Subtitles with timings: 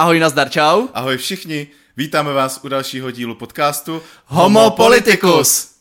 [0.00, 0.88] Ahoj, nazdar, čau.
[0.94, 5.74] Ahoj všichni, vítáme vás u dalšího dílu podcastu Homo Politicus.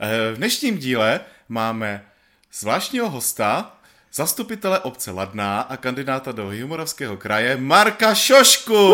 [0.00, 2.04] Eh, V dnešním díle máme
[2.52, 3.76] zvláštního hosta,
[4.12, 8.92] zastupitele obce Ladná a kandidáta do Jihomoravského kraje Marka Šošku.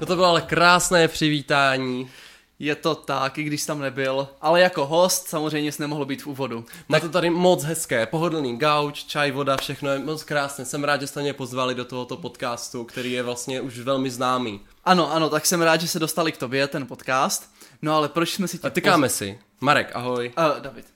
[0.00, 2.10] No to bylo ale krásné přivítání.
[2.58, 6.26] Je to tak, i když tam nebyl, ale jako host samozřejmě jsi nemohl být v
[6.26, 6.64] úvodu.
[6.88, 10.64] Má to tady moc hezké, pohodlný gauč, čaj, voda, všechno je moc krásné.
[10.64, 14.60] Jsem rád, že jste mě pozvali do tohoto podcastu, který je vlastně už velmi známý.
[14.84, 17.50] Ano, ano, tak jsem rád, že se dostali k tobě, ten podcast.
[17.82, 18.66] No ale proč jsme si tě...
[18.66, 19.38] A tykáme si.
[19.60, 20.32] Marek, ahoj.
[20.38, 20.86] Uh, David.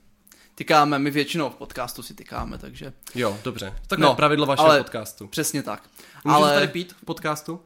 [0.55, 3.75] Tykáme, my většinou v podcastu si tykáme, takže Jo, dobře.
[3.87, 5.27] Tak No, no, pravidlo vašeho ale- podcastu.
[5.27, 5.83] přesně tak.
[6.25, 7.61] Můžeš ale tady pít v podcastu?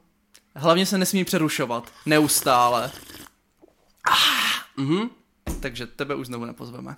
[0.57, 2.91] hlavně se nesmí přerušovat, neustále.
[4.77, 5.11] Mhm.
[5.61, 6.97] takže tebe už znovu nepozveme.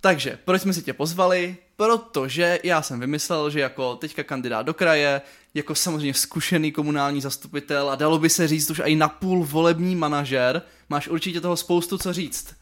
[0.00, 1.56] Takže, proč jsme si tě pozvali?
[1.76, 5.22] Protože já jsem vymyslel, že jako teďka kandidát do kraje,
[5.54, 10.62] jako samozřejmě zkušený komunální zastupitel a dalo by se říct už i napůl volební manažer,
[10.88, 12.54] máš určitě toho spoustu co říct.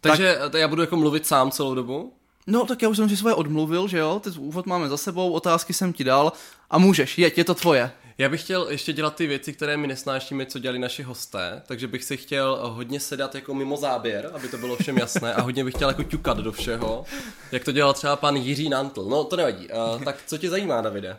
[0.00, 0.54] Takže tak...
[0.54, 2.14] já budu jako mluvit sám celou dobu?
[2.46, 5.32] No, tak já už jsem si svoje odmluvil, že jo, ty úvod máme za sebou,
[5.32, 6.32] otázky jsem ti dal
[6.70, 7.92] a můžeš, jeď, je to tvoje.
[8.18, 11.88] Já bych chtěl ještě dělat ty věci, které mi nesnášíme, co dělali naši hosté, takže
[11.88, 15.64] bych si chtěl hodně sedat jako mimo záběr, aby to bylo všem jasné a hodně
[15.64, 17.04] bych chtěl jako ťukat do všeho,
[17.52, 19.04] jak to dělal třeba pan Jiří Nantl.
[19.04, 19.68] No to nevadí.
[19.68, 21.16] Uh, tak co tě zajímá, Davide?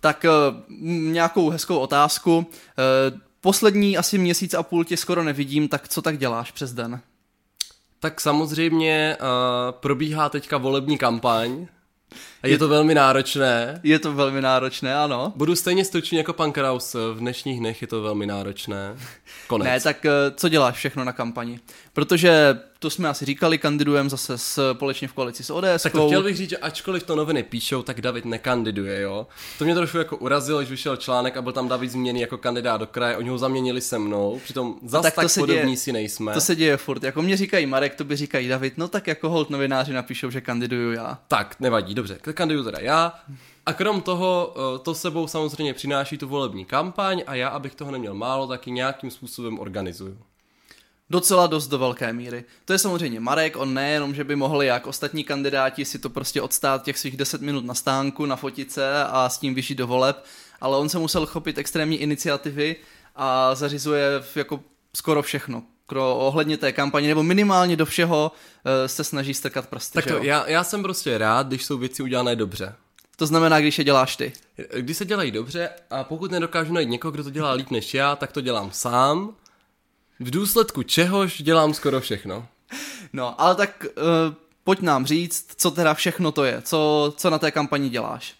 [0.00, 0.56] Tak uh,
[1.12, 2.36] nějakou hezkou otázku.
[2.38, 2.44] Uh,
[3.40, 7.00] poslední asi měsíc a půl tě skoro nevidím, tak co tak děláš přes den?
[8.00, 9.26] Tak samozřejmě uh,
[9.72, 11.66] probíhá teďka volební kampaň
[12.42, 13.80] a je to velmi náročné.
[13.82, 15.32] Je to velmi náročné, ano.
[15.36, 18.96] Budu stejně stručný jako pan Kraus, v dnešních dnech je to velmi náročné.
[19.46, 19.66] Konec.
[19.66, 21.60] Ne, tak eh, co děláš všechno na kampani?
[21.92, 25.82] Protože to jsme asi říkali, kandidujeme zase společně v koalici s ODS.
[25.82, 29.26] Tak to chtěl bych říct, že ačkoliv to noviny píšou, tak David nekandiduje, jo.
[29.58, 32.76] To mě trošku jako urazilo, když vyšel článek a byl tam David změněný jako kandidát
[32.76, 36.32] do kraje, oni ho zaměnili se mnou, přitom zas tak tak, podobní děje- si nejsme.
[36.34, 37.02] To se děje furt.
[37.02, 40.40] Jako mě říkají Marek, to by říkají David, no tak jako hold novináři napíšou, že
[40.40, 41.18] kandiduju já.
[41.28, 43.14] Tak, nevadí, dobře, kandiduju teda já.
[43.66, 47.90] A krom toho, eh, to sebou samozřejmě přináší tu volební kampaň a já, abych toho
[47.90, 50.18] neměl málo, taky nějakým způsobem organizuju.
[51.10, 52.44] Docela dost do velké míry.
[52.64, 56.42] To je samozřejmě Marek, on nejenom, že by mohl jak ostatní kandidáti si to prostě
[56.42, 60.24] odstát těch svých 10 minut na stánku, na fotice a s tím vyšít do voleb,
[60.60, 62.76] ale on se musel chopit extrémní iniciativy
[63.16, 64.60] a zařizuje jako
[64.96, 65.62] skoro všechno.
[65.92, 69.94] Kro, ohledně té kampaně, nebo minimálně do všeho uh, se snaží strkat prsty.
[69.94, 70.22] Tak že to, jo?
[70.22, 72.74] já, já jsem prostě rád, když jsou věci udělané dobře.
[73.16, 74.32] to znamená, když je děláš ty.
[74.78, 78.16] Když se dělají dobře a pokud nedokážu najít někoho, kdo to dělá líp než já,
[78.16, 79.34] tak to dělám sám.
[80.20, 82.46] V důsledku čehož dělám skoro všechno.
[83.12, 87.38] No, ale tak uh, pojď nám říct, co teda všechno to je, co, co na
[87.38, 88.34] té kampani děláš.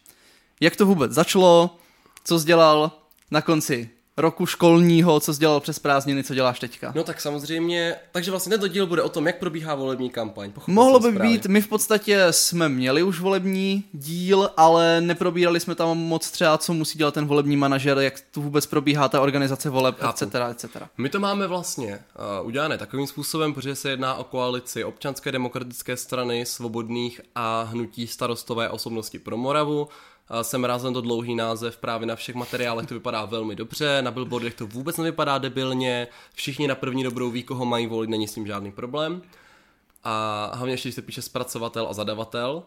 [0.60, 1.76] Jak to vůbec začalo,
[2.24, 2.92] co jsi dělal
[3.30, 6.92] na konci roku školního, co jsi dělal přes prázdniny, co děláš teďka.
[6.94, 10.52] No tak samozřejmě, takže vlastně tento díl bude o tom, jak probíhá volební kampaň.
[10.52, 11.32] Pochopil Mohlo by správně.
[11.32, 16.58] být, my v podstatě jsme měli už volební díl, ale neprobírali jsme tam moc třeba,
[16.58, 20.24] co musí dělat ten volební manažer, jak tu vůbec probíhá ta organizace voleb, Chápu.
[20.24, 20.76] etc., etc.
[20.98, 21.98] My to máme vlastně
[22.40, 28.06] uh, udělané takovým způsobem, protože se jedná o koalici občanské demokratické strany, svobodných a hnutí
[28.06, 29.88] starostové osobnosti pro Moravu.
[30.42, 34.54] Jsem rád to dlouhý název, právě na všech materiálech to vypadá velmi dobře, na billboardech
[34.54, 38.46] to vůbec nevypadá debilně, všichni na první dobrou ví, koho mají volit, není s tím
[38.46, 39.22] žádný problém.
[40.04, 42.62] A hlavně ještě, když se píše zpracovatel a zadavatel,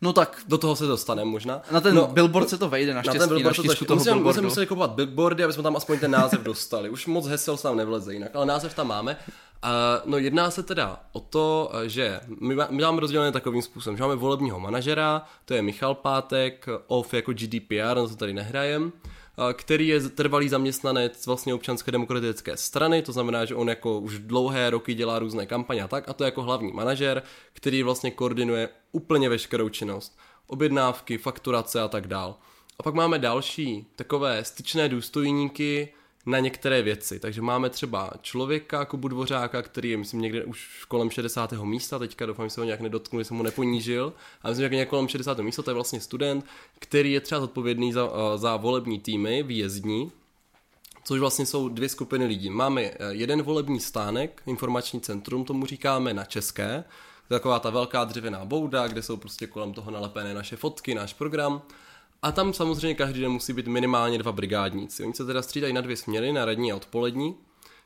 [0.00, 1.62] No tak do toho se dostaneme možná.
[1.70, 3.96] na ten no, no, billboard se to vejde naštěstí, na ten billboard na to toho
[3.96, 4.48] Musíme, musíme billboardu.
[4.48, 6.90] museli kupovat billboardy, aby jsme tam aspoň ten název dostali.
[6.90, 9.16] Už moc hesel se tam nevleze jinak, ale název tam máme.
[9.64, 9.70] Uh,
[10.10, 13.96] no jedná se teda o to, eh, že my, má- my máme rozdělené takovým způsobem,
[13.96, 18.92] že máme volebního manažera, to je Michal Pátek, OFF jako GDPR, na to tady nehrajem,
[19.04, 19.08] eh,
[19.52, 24.70] který je trvalý zaměstnanec vlastně občanské demokratické strany, to znamená, že on jako už dlouhé
[24.70, 27.22] roky dělá různé kampaně a tak, a to jako hlavní manažer,
[27.52, 30.18] který vlastně koordinuje úplně veškerou činnost.
[30.46, 32.36] Objednávky, fakturace a tak dál.
[32.78, 35.88] A pak máme další takové styčné důstojníky
[36.26, 37.18] na některé věci.
[37.18, 41.52] Takže máme třeba člověka, Kubu Dvořáka, který je, myslím, někde už kolem 60.
[41.52, 44.12] místa, teďka doufám, že se ho nějak nedotknu, že jsem mu neponížil,
[44.42, 45.38] ale myslím, že někde kolem 60.
[45.38, 46.44] místa, to je vlastně student,
[46.78, 50.12] který je třeba zodpovědný za, eh, za volební týmy, výjezdní,
[51.04, 52.50] což vlastně jsou dvě skupiny lidí.
[52.50, 56.84] Máme eh, jeden volební stánek, informační centrum, tomu říkáme na české,
[57.28, 61.62] taková ta velká dřevěná bouda, kde jsou prostě kolem toho nalepené naše fotky, náš program.
[62.22, 65.04] A tam samozřejmě každý den musí být minimálně dva brigádníci.
[65.04, 67.34] Oni se teda střídají na dvě směry, na radní a odpolední.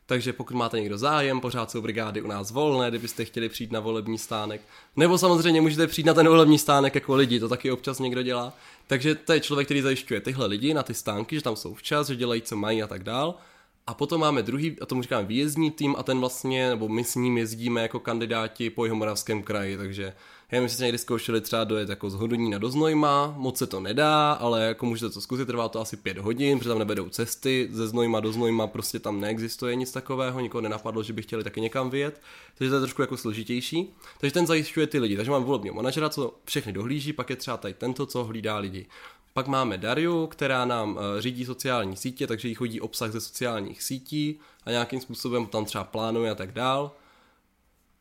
[0.07, 3.81] Takže pokud máte někdo zájem, pořád jsou brigády u nás volné, kdybyste chtěli přijít na
[3.81, 4.61] volební stánek.
[4.97, 8.53] Nebo samozřejmě můžete přijít na ten volební stánek jako lidi, to taky občas někdo dělá.
[8.87, 12.07] Takže to je člověk, který zajišťuje tyhle lidi na ty stánky, že tam jsou včas,
[12.09, 13.35] že dělají, co mají a tak dál.
[13.87, 17.15] A potom máme druhý, a tomu říkáme výjezdní tým a ten vlastně, nebo my s
[17.15, 20.13] ním jezdíme jako kandidáti po Jihomoravském kraji, takže
[20.51, 23.81] já my jsme někdy zkoušeli třeba dojet jako z Hodonína do Znojma, moc se to
[23.81, 27.69] nedá, ale jako můžete to zkusit, trvá to asi pět hodin, protože tam nebedou cesty,
[27.73, 31.61] ze Znojma do Znojma prostě tam neexistuje nic takového, nikoho nenapadlo, že by chtěli taky
[31.61, 32.21] někam vyjet,
[32.59, 33.95] takže to je trošku jako složitější.
[34.21, 37.57] Takže ten zajišťuje ty lidi, takže máme volebního manažera, co všechny dohlíží, pak je třeba
[37.57, 38.87] tady tento, co hlídá lidi.
[39.35, 43.83] Pak máme Dariu, která nám uh, řídí sociální sítě, takže jí chodí obsah ze sociálních
[43.83, 46.93] sítí a nějakým způsobem tam třeba plánuje a tak dál.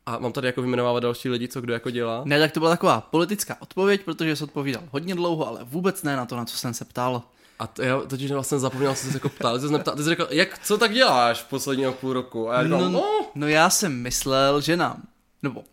[0.06, 2.22] A mám tady jako vyjmenovávat další lidi, co kdo jako dělá?
[2.24, 6.16] Ne, tak to byla taková politická odpověď, protože jsi odpovídal hodně dlouho, ale vůbec ne
[6.16, 7.22] na to, na co jsem se ptal.
[7.58, 9.58] A to, já totiž vlastně zapomněl, co jsi jako ptal.
[9.58, 12.50] Ty jsi, neptal, ty jsi řekl, jak, co tak děláš v posledního půl roku?
[12.50, 15.02] A já říkal, No, no, no já jsem myslel, že nám,
[15.42, 15.64] nebo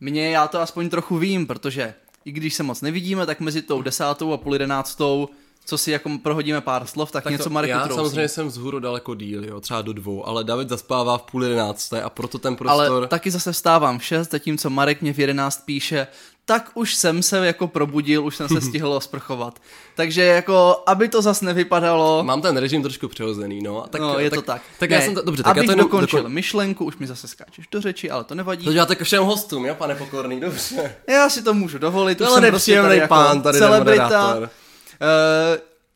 [0.00, 1.94] mě já to aspoň trochu vím, protože
[2.26, 5.28] i když se moc nevidíme, tak mezi tou desátou a půl jedenáctou,
[5.64, 7.96] co si jako prohodíme pár slov, tak, tak něco to, Mareku Já trousí.
[7.96, 12.02] samozřejmě jsem vzhůru daleko díl, jo, třeba do dvou, ale David zaspává v půl jedenácté
[12.02, 12.92] a proto ten prostor...
[12.92, 16.06] Ale taky zase vstávám v 6, zatímco Marek mě v 11 píše,
[16.48, 19.58] tak už jsem se jako probudil, už jsem se stihl sprchovat.
[19.94, 23.84] Takže jako, aby to zase nevypadalo, Mám ten režim trošku přehozený, no.
[23.90, 24.62] Tak, no, je tak, to tak.
[24.78, 26.96] Tak ne, já jsem to, dobře, tak abych já to jenom dokončil dokon- myšlenku, už
[26.96, 28.64] mi zase skáčeš do řeči, ale to nevadí.
[28.64, 30.96] To děláte ke všem hostům, jo, pane Pokorný, dobře.
[31.08, 32.20] Já si to můžu dovolit.
[32.20, 34.36] už Ale jsem prostě nepříjemný tady jako pán, tady celebrita.
[34.36, 34.46] Uh,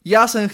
[0.05, 0.53] já jsem ch-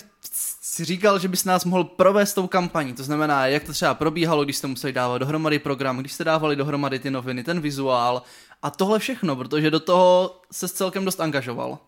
[0.62, 4.44] si říkal, že bys nás mohl provést tou kampaní, to znamená, jak to třeba probíhalo,
[4.44, 8.22] když jste museli dávat dohromady program, když jste dávali dohromady ty noviny, ten vizuál
[8.62, 11.78] a tohle všechno, protože do toho se celkem dost angažoval.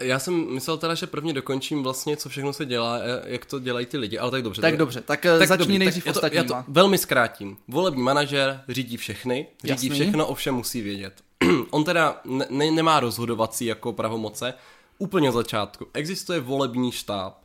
[0.00, 3.58] Já jsem myslel teda, že prvně dokončím vlastně, co všechno se dělá, eh, jak to
[3.58, 4.62] dělají ty lidi, ale tak dobře.
[4.62, 6.62] Tak to- dobře, tak, tak začni dobrý, nejdřív tak já to, já ostatníma.
[6.62, 7.56] to velmi zkrátím.
[7.68, 9.90] Volební manažer řídí všechny, řídí Jasný.
[9.90, 11.14] všechno, ovšem musí vědět.
[11.70, 14.54] On teda ne, ne, nemá rozhodovací jako pravomoce.
[14.98, 15.86] Úplně od začátku.
[15.94, 17.38] Existuje volební štáb.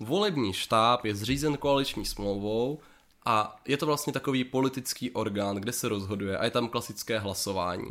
[0.00, 2.78] Volební štáb je zřízen koaliční smlouvou
[3.24, 7.90] a je to vlastně takový politický orgán, kde se rozhoduje a je tam klasické hlasování.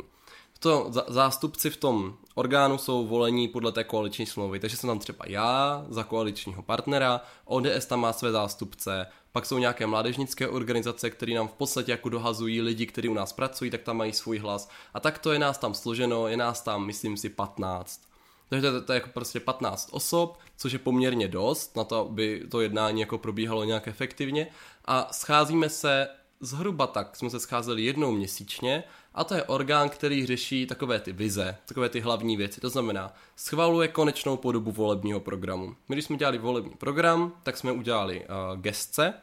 [0.58, 5.24] To zástupci v tom orgánu jsou volení podle té koaliční smlouvy, takže jsem tam třeba
[5.28, 11.34] já za koaličního partnera, ODS tam má své zástupce, pak jsou nějaké mládežnické organizace, které
[11.34, 14.68] nám v podstatě jako dohazují lidi, kteří u nás pracují, tak tam mají svůj hlas.
[14.94, 18.00] A tak to je nás tam složeno, je nás tam, myslím si, 15.
[18.48, 21.96] Takže to, je- to je jako prostě 15 osob, což je poměrně dost na to,
[22.00, 24.46] aby to jednání jako probíhalo nějak efektivně.
[24.84, 26.08] A scházíme se
[26.40, 28.84] zhruba tak, jsme se scházeli jednou měsíčně
[29.14, 32.60] a to je orgán, který řeší takové ty vize, takové ty hlavní věci.
[32.60, 35.76] To znamená, schvaluje konečnou podobu volebního programu.
[35.88, 39.14] My, když jsme dělali volební program, tak jsme udělali uh, gestce,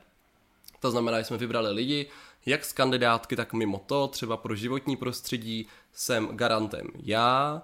[0.80, 2.10] to znamená, že jsme vybrali lidi,
[2.46, 7.62] jak z kandidátky, tak mimo to, třeba pro životní prostředí jsem garantem já,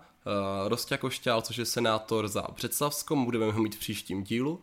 [0.61, 4.61] uh, Rostia Košťál, což je senátor za Břeclavsko, budeme ho mít v příštím dílu.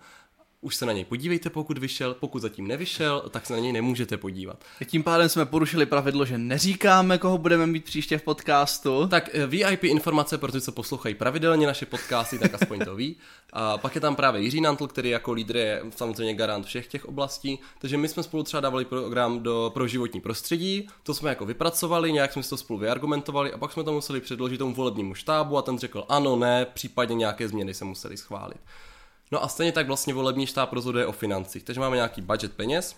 [0.65, 4.17] Už se na něj podívejte, pokud vyšel, pokud zatím nevyšel, tak se na něj nemůžete
[4.17, 4.65] podívat.
[4.87, 9.07] Tím pádem jsme porušili pravidlo, že neříkáme, koho budeme mít příště v podcastu.
[9.07, 13.17] Tak eh, VIP informace pro ty, co poslouchají pravidelně naše podcasty, tak aspoň to ví.
[13.53, 17.05] A pak je tam právě Jiří Nantl, který jako lídr je samozřejmě garant všech těch
[17.05, 17.59] oblastí.
[17.79, 22.13] Takže my jsme spolu třeba dávali program do, pro životní prostředí, to jsme jako vypracovali,
[22.13, 25.59] nějak jsme si to spolu vyargumentovali a pak jsme to museli předložit tomu volebnímu štábu
[25.59, 28.61] a ten řekl ano, ne, případně nějaké změny se museli schválit.
[29.31, 31.63] No a stejně tak vlastně volební štáb rozhoduje o financích.
[31.65, 32.97] Takže máme nějaký budget peněz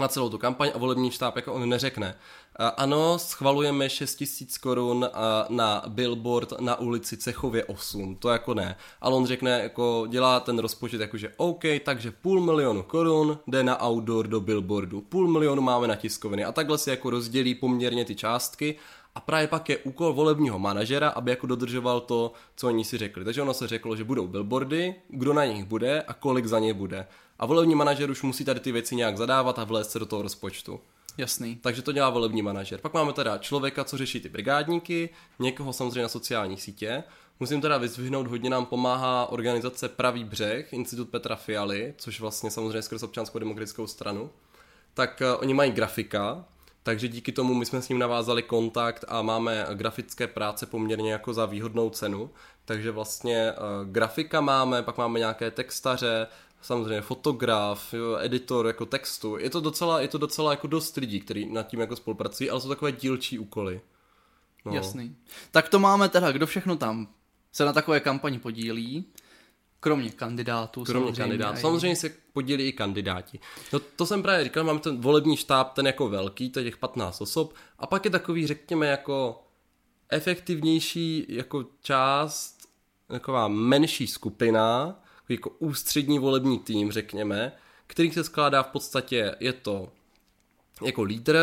[0.00, 2.14] na celou tu kampaň a volební štáb jako on neřekne.
[2.56, 5.08] "A Ano, schvalujeme 6 tisíc korun
[5.48, 8.76] na billboard na ulici Cechově 8, to jako ne.
[9.00, 13.88] Ale on řekne, jako dělá ten rozpočet jakože OK, takže půl milionu korun jde na
[13.88, 18.14] outdoor do billboardu, půl milionu máme na tiskoviny a takhle si jako rozdělí poměrně ty
[18.14, 18.76] částky
[19.18, 23.24] a právě pak je úkol volebního manažera, aby jako dodržoval to, co oni si řekli.
[23.24, 26.74] Takže ono se řeklo, že budou billboardy, kdo na nich bude a kolik za ně
[26.74, 27.06] bude.
[27.38, 30.22] A volební manažer už musí tady ty věci nějak zadávat a vlézt se do toho
[30.22, 30.80] rozpočtu.
[31.16, 31.56] Jasný.
[31.56, 32.80] Takže to dělá volební manažer.
[32.80, 37.04] Pak máme teda člověka, co řeší ty brigádníky, někoho samozřejmě na sociální sítě.
[37.40, 42.82] Musím teda vyzvihnout, hodně nám pomáhá organizace Pravý břeh, Institut Petra Fialy, což vlastně samozřejmě
[42.82, 44.30] skrz občanskou demokratickou stranu.
[44.94, 46.44] Tak uh, oni mají grafika,
[46.82, 51.34] takže díky tomu my jsme s ním navázali kontakt a máme grafické práce poměrně jako
[51.34, 52.30] za výhodnou cenu.
[52.64, 56.26] Takže vlastně uh, grafika máme, pak máme nějaké textaře,
[56.62, 59.38] samozřejmě fotograf, editor jako textu.
[59.38, 62.60] Je to docela, je to docela jako dost lidí, kteří nad tím jako spolupracují, ale
[62.60, 63.80] jsou takové dílčí úkoly.
[64.64, 64.74] No.
[64.74, 65.16] Jasný.
[65.50, 67.08] Tak to máme teda, kdo všechno tam
[67.52, 69.04] se na takové kampani podílí.
[69.80, 70.84] Kromě kandidátů.
[70.84, 71.60] Kromě samozřejmě, kandidátů.
[71.60, 73.40] Samozřejmě se podílí i kandidáti.
[73.72, 76.76] No to jsem právě říkal, máme ten volební štáb, ten jako velký, to je těch
[76.76, 79.42] 15 osob, a pak je takový, řekněme, jako
[80.08, 82.58] efektivnější jako část,
[83.06, 87.52] taková menší skupina, jako ústřední volební tým, řekněme,
[87.86, 89.92] který se skládá v podstatě, je to
[90.82, 91.38] jako lídr,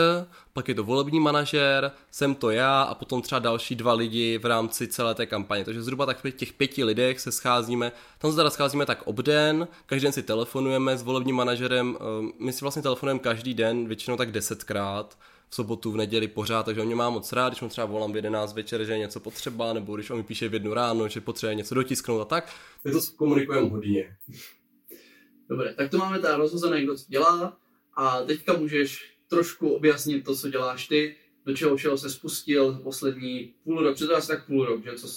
[0.54, 4.46] pak je to volební manažer, jsem to já a potom třeba další dva lidi v
[4.46, 5.66] rámci celé té kampaně.
[5.66, 9.68] Takže zhruba tak v těch pěti lidech se scházíme, tam se teda scházíme tak obden,
[9.86, 14.18] každý den si telefonujeme s volebním manažerem, eh, my si vlastně telefonujeme každý den, většinou
[14.18, 15.18] tak desetkrát,
[15.50, 18.14] v sobotu, v neděli pořád, takže on mě má moc rád, když mu třeba volám
[18.14, 21.08] v 11 večer, že je něco potřeba, nebo když on mi píše v jednu ráno,
[21.08, 22.54] že potřebuje něco dotisknout a tak.
[22.84, 24.18] My to komunikujeme hodně.
[25.50, 27.58] Dobré, tak to máme teda rozhozené, kdo co dělá
[27.98, 31.16] a teďka můžeš trošku objasnit to, co děláš ty,
[31.46, 35.08] do čeho všeho se spustil poslední půl rok, před asi tak půl rok, že co,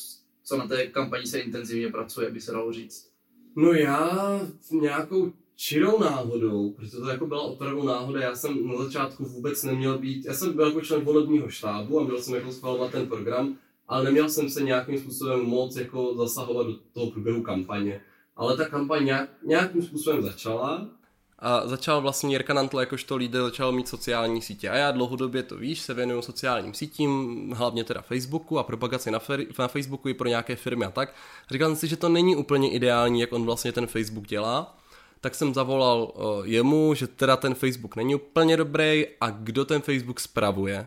[0.45, 3.11] co na té kampani se intenzivně pracuje, by se dalo říct.
[3.57, 9.25] No já nějakou čirou náhodou, protože to jako byla opravdu náhoda, já jsem na začátku
[9.25, 12.93] vůbec neměl být, já jsem byl jako člen volebního štábu a měl jsem jako schvalovat
[12.93, 18.01] ten program, ale neměl jsem se nějakým způsobem moc jako zasahovat do toho průběhu kampaně.
[18.37, 20.91] Ale ta kampaň nějak, nějakým způsobem začala
[21.39, 24.71] a začal vlastně Jirka Nantl jakožto lídr začal mít sociální sítě.
[24.71, 29.19] A já dlouhodobě to víš, se věnuju sociálním sítím, hlavně teda Facebooku a propagaci na,
[29.19, 31.15] fer- na Facebooku i pro nějaké firmy a tak.
[31.51, 34.79] Říkal jsem si, že to není úplně ideální, jak on vlastně ten Facebook dělá.
[35.21, 39.81] Tak jsem zavolal uh, jemu, že teda ten Facebook není úplně dobrý a kdo ten
[39.83, 40.87] Facebook spravuje.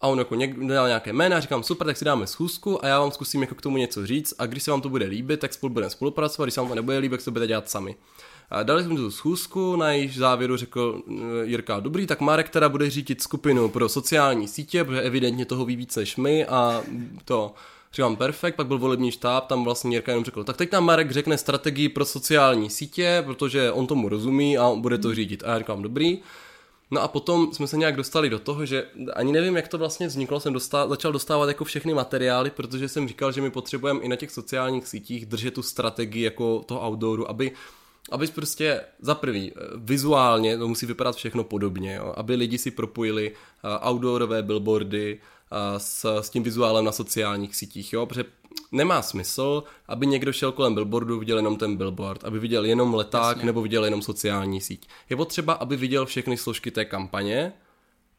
[0.00, 3.00] A on jako něk- dal nějaké jména, říkám super, tak si dáme schůzku a já
[3.00, 5.52] vám zkusím jako k tomu něco říct a když se vám to bude líbit, tak
[5.52, 7.96] spolu budeme spolupracovat, když se vám to nebude líbit, tak to budete dělat sami.
[8.62, 11.12] Dali jsme tu schůzku, na jejíž závěru řekl eh,
[11.42, 15.76] Jirka, dobrý, tak Marek teda bude řídit skupinu pro sociální sítě, protože evidentně toho ví
[15.76, 16.82] víc než my a
[17.24, 17.54] to
[17.92, 21.10] říkám perfekt, pak byl volební štáb, tam vlastně Jirka jenom řekl, tak teď nám Marek
[21.10, 25.42] řekne strategii pro sociální sítě, protože on tomu rozumí a bude to řídit.
[25.46, 26.18] A já říkám, dobrý.
[26.90, 30.06] No a potom jsme se nějak dostali do toho, že ani nevím, jak to vlastně
[30.06, 34.08] vzniklo, jsem dostal, začal dostávat jako všechny materiály, protože jsem říkal, že my potřebujeme i
[34.08, 37.52] na těch sociálních sítích držet tu strategii jako toho outdooru, aby
[38.10, 42.12] aby prostě za prvý eh, vizuálně to musí vypadat všechno podobně, jo?
[42.16, 45.20] aby lidi si propojili uh, outdoorové billboardy
[45.52, 48.06] uh, s, s tím vizuálem na sociálních sítích, jo?
[48.06, 48.24] protože
[48.72, 53.36] nemá smysl, aby někdo šel kolem billboardu, viděl jenom ten billboard, aby viděl jenom leták
[53.36, 53.46] Jasně.
[53.46, 54.88] nebo viděl jenom sociální síť.
[55.10, 57.52] Je potřeba, aby viděl všechny složky té kampaně,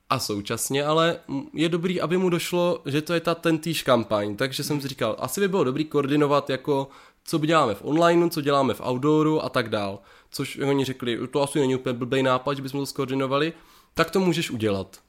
[0.10, 1.20] a současně ale
[1.54, 4.88] je dobrý, aby mu došlo, že to je ta ten týž kampaň, takže jsem si
[4.88, 6.90] říkal, asi by bylo dobrý koordinovat jako
[7.30, 10.00] co děláme v online, co děláme v outdooru a tak dál.
[10.32, 13.54] Což oni řekli, to asi není úplně blbý nápad, že bychom to skoordinovali,
[13.94, 15.00] tak to můžeš udělat.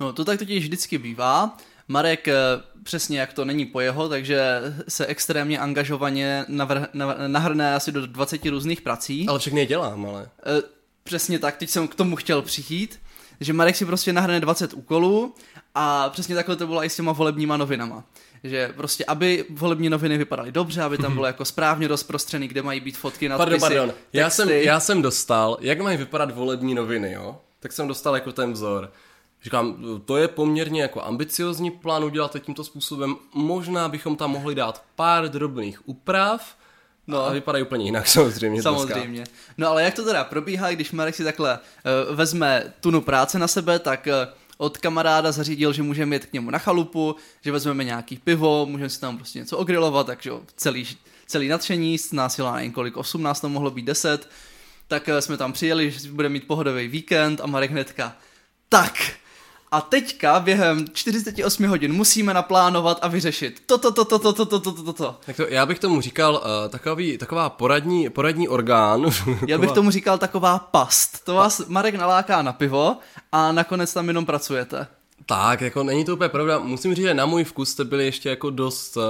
[0.00, 1.56] No to tak totiž vždycky bývá.
[1.88, 2.34] Marek eh,
[2.82, 6.88] přesně jak to není po jeho, takže se extrémně angažovaně navr-
[7.26, 9.26] nahrne asi do 20 různých prací.
[9.28, 10.22] Ale všechny je dělám, ale.
[10.22, 10.62] E,
[11.04, 13.00] přesně tak, teď jsem k tomu chtěl přijít,
[13.40, 15.34] že Marek si prostě nahrne 20 úkolů
[15.74, 18.04] a přesně takhle to bylo i s těma volebníma novinama
[18.44, 22.80] že prostě, aby volební noviny vypadaly dobře, aby tam bylo jako správně rozprostřený, kde mají
[22.80, 27.12] být fotky, na Pardon, pardon, já jsem, já jsem dostal, jak mají vypadat volební noviny,
[27.12, 27.38] jo?
[27.60, 28.92] Tak jsem dostal jako ten vzor.
[29.42, 33.16] Říkám, to je poměrně jako ambiciozní plán udělat to tímto způsobem.
[33.34, 36.56] Možná bychom tam mohli dát pár drobných úprav,
[37.06, 37.26] No.
[37.26, 38.62] A vypadají úplně jinak samozřejmě.
[38.70, 39.18] Samozřejmě.
[39.18, 39.34] Dneska.
[39.58, 41.58] No ale jak to teda probíhá, když Marek si takhle
[42.08, 46.32] uh, vezme tunu práce na sebe, tak uh, od kamaráda zařídil, že můžeme jít k
[46.32, 50.86] němu na chalupu, že vezmeme nějaký pivo, můžeme si tam prostě něco ogrilovat, takže celý,
[51.26, 54.28] celý nadšení, nás je na kolik, 18, to mohlo být 10,
[54.88, 58.16] tak eh, jsme tam přijeli, že budeme mít pohodový víkend a Marek hnedka,
[58.68, 59.12] tak,
[59.72, 65.16] a teďka během 48 hodin musíme naplánovat a vyřešit toto, toto, toto, toto, toto, toto.
[65.26, 69.10] Tak to, já bych tomu říkal uh, takový, taková poradní, poradní orgán.
[69.46, 71.24] já bych tomu říkal taková past.
[71.24, 72.96] To vás Marek naláká na pivo
[73.32, 74.86] a nakonec tam jenom pracujete.
[75.26, 76.58] Tak, jako není to úplně pravda.
[76.58, 79.02] Musím říct, že na můj vkus jste byli ještě jako dost, uh,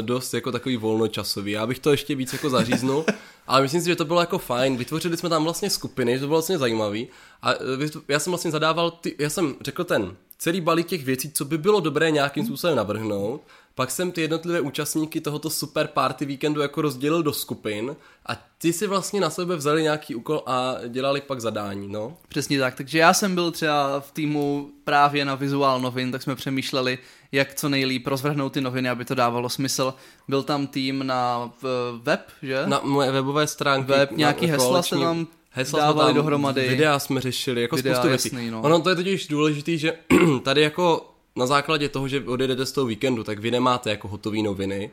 [0.00, 1.52] dost jako takový volnočasový.
[1.52, 3.04] Já bych to ještě víc jako zaříznul,
[3.48, 4.76] ale myslím si, že to bylo jako fajn.
[4.76, 7.08] Vytvořili jsme tam vlastně skupiny, že to bylo vlastně zajímavý.
[7.42, 11.32] A uh, já jsem vlastně zadával, ty, já jsem řekl ten celý balík těch věcí,
[11.32, 13.40] co by bylo dobré nějakým způsobem navrhnout.
[13.74, 18.72] Pak jsem ty jednotlivé účastníky tohoto super party víkendu jako rozdělil do skupin a ty
[18.72, 22.16] si vlastně na sebe vzali nějaký úkol a dělali pak zadání, no.
[22.28, 26.36] Přesně tak, takže já jsem byl třeba v týmu právě na vizuál novin, tak jsme
[26.36, 26.98] přemýšleli,
[27.32, 29.94] jak co nejlíp rozvrhnout ty noviny, aby to dávalo smysl.
[30.28, 31.52] Byl tam tým na
[32.02, 32.62] web, že?
[32.66, 33.92] Na moje webové stránky.
[33.92, 36.68] Web, nějaký na, hesla se tam hesla dávali tam, dohromady.
[36.68, 38.28] Videa jsme řešili, jako videa, spoustu věcí.
[38.28, 38.62] Jasný, no.
[38.62, 39.92] Ono to je totiž důležitý, že
[40.42, 44.42] tady jako na základě toho, že odjedete z toho víkendu, tak vy nemáte jako hotové
[44.42, 44.90] noviny.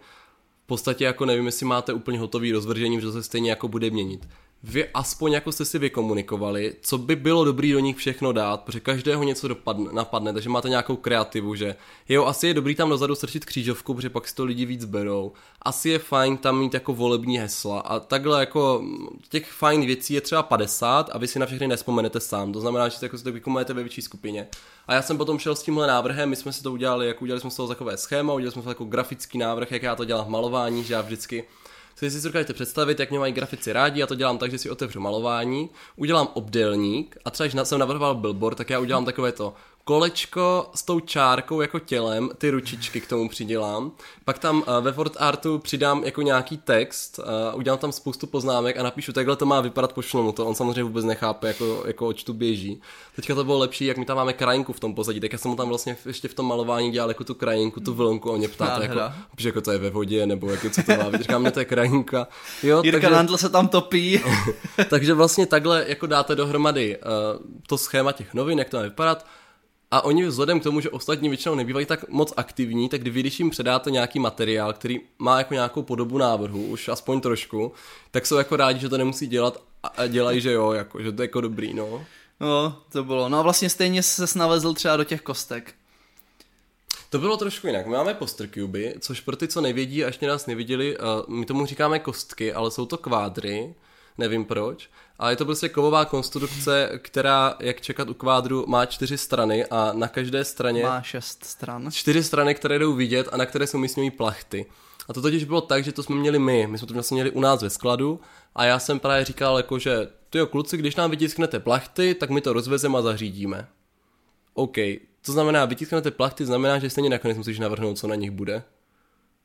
[0.63, 4.27] v podstatě jako nevím, jestli máte úplně hotový rozvržení, že se stejně jako bude měnit.
[4.67, 8.79] Vy aspoň jako jste si vykomunikovali, co by bylo dobrý do nich všechno dát, protože
[8.79, 11.75] každého něco dopadne, napadne, takže máte nějakou kreativu, že
[12.10, 15.31] jo, asi je dobrý tam dozadu strčit křížovku, protože pak si to lidi víc berou.
[15.62, 18.84] Asi je fajn tam mít jako volební hesla a takhle jako
[19.29, 22.89] těch fajn věcí je třeba 50 a vy si na všechny nespomenete sám, to znamená,
[22.89, 24.48] že jako si to vykomunujete ve větší skupině.
[24.88, 27.41] A já jsem potom šel s tímhle návrhem, my jsme si to udělali, jako udělali
[27.41, 30.25] jsme z toho takové schéma, udělali jsme to jako grafický návrh, jak já to dělám
[30.25, 31.43] v malování, že já vždycky
[31.95, 34.69] si si dokážete představit, jak mě mají grafici rádi, já to dělám tak, že si
[34.69, 39.53] otevřu malování, udělám obdélník a třeba, když jsem navrhoval billboard, tak já udělám takové to
[39.85, 43.91] kolečko s tou čárkou jako tělem, ty ručičky k tomu přidělám,
[44.25, 48.77] pak tam uh, ve Word Artu přidám jako nějaký text, uh, udělám tam spoustu poznámek
[48.77, 52.07] a napíšu, takhle to má vypadat, pošlu mu to, on samozřejmě vůbec nechápe, jako, jako
[52.07, 52.81] oč tu běží.
[53.15, 55.51] Teďka to bylo lepší, jak mi tam máme krajinku v tom pozadí, tak já jsem
[55.51, 58.47] mu tam vlastně ještě v tom malování dělal jako tu krajinku, tu vlnku, on mě
[58.47, 58.99] ptá, jako,
[59.37, 61.65] že jako to je ve vodě, nebo jako co to má, říkám, mě to je
[61.65, 62.27] krajinka.
[62.63, 64.21] Jo, Jirka takže, Nandl se tam topí.
[64.89, 67.03] takže vlastně takhle jako dáte dohromady uh,
[67.67, 69.25] to schéma těch novin, jak to má vypadat,
[69.95, 73.39] a oni vzhledem k tomu, že ostatní většinou nebývají tak moc aktivní, tak vy, když
[73.39, 77.71] jim předáte nějaký materiál, který má jako nějakou podobu návrhu, už aspoň trošku,
[78.11, 79.63] tak jsou jako rádi, že to nemusí dělat
[79.97, 82.05] a dělají, že jo, jako, že to je jako dobrý, no.
[82.39, 83.29] No, to bylo.
[83.29, 85.73] No a vlastně stejně se snavezl třeba do těch kostek.
[87.09, 87.85] To bylo trošku jinak.
[87.85, 91.45] My máme poster cuby, což pro ty, co nevědí a ještě nás neviděli, uh, my
[91.45, 93.73] tomu říkáme kostky, ale jsou to kvádry,
[94.17, 94.89] nevím proč.
[95.19, 99.93] A je to prostě kovová konstrukce, která, jak čekat u kvádru, má čtyři strany a
[99.93, 100.84] na každé straně...
[100.84, 101.91] Má šest stran.
[101.91, 104.65] Čtyři strany, které jdou vidět a na které jsou umístěny plachty.
[105.10, 106.67] A to totiž bylo tak, že to jsme měli my.
[106.67, 108.19] My jsme to vlastně měli u nás ve skladu
[108.55, 112.29] a já jsem právě říkal, jako, že ty jo, kluci, když nám vytisknete plachty, tak
[112.29, 113.67] my to rozvezeme a zařídíme.
[114.53, 114.75] OK,
[115.22, 118.63] to znamená, vytisknete plachty, znamená, že stejně nakonec musíš navrhnout, co na nich bude.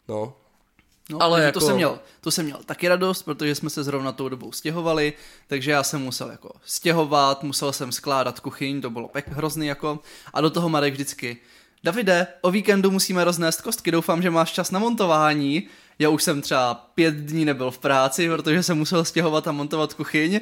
[0.09, 0.37] No,
[1.11, 1.61] No, ale jako...
[1.61, 5.12] to, jsem měl, to jsem měl taky radost, protože jsme se zrovna tou dobou stěhovali,
[5.47, 9.99] takže já jsem musel jako stěhovat, musel jsem skládat kuchyň, to bylo pek hrozný jako,
[10.35, 11.37] a do toho Marek vždycky,
[11.85, 15.68] Davide, o víkendu musíme roznést kostky, doufám, že máš čas na montování.
[15.99, 19.94] Já už jsem třeba pět dní nebyl v práci, protože jsem musel stěhovat a montovat
[19.94, 20.40] kuchyň.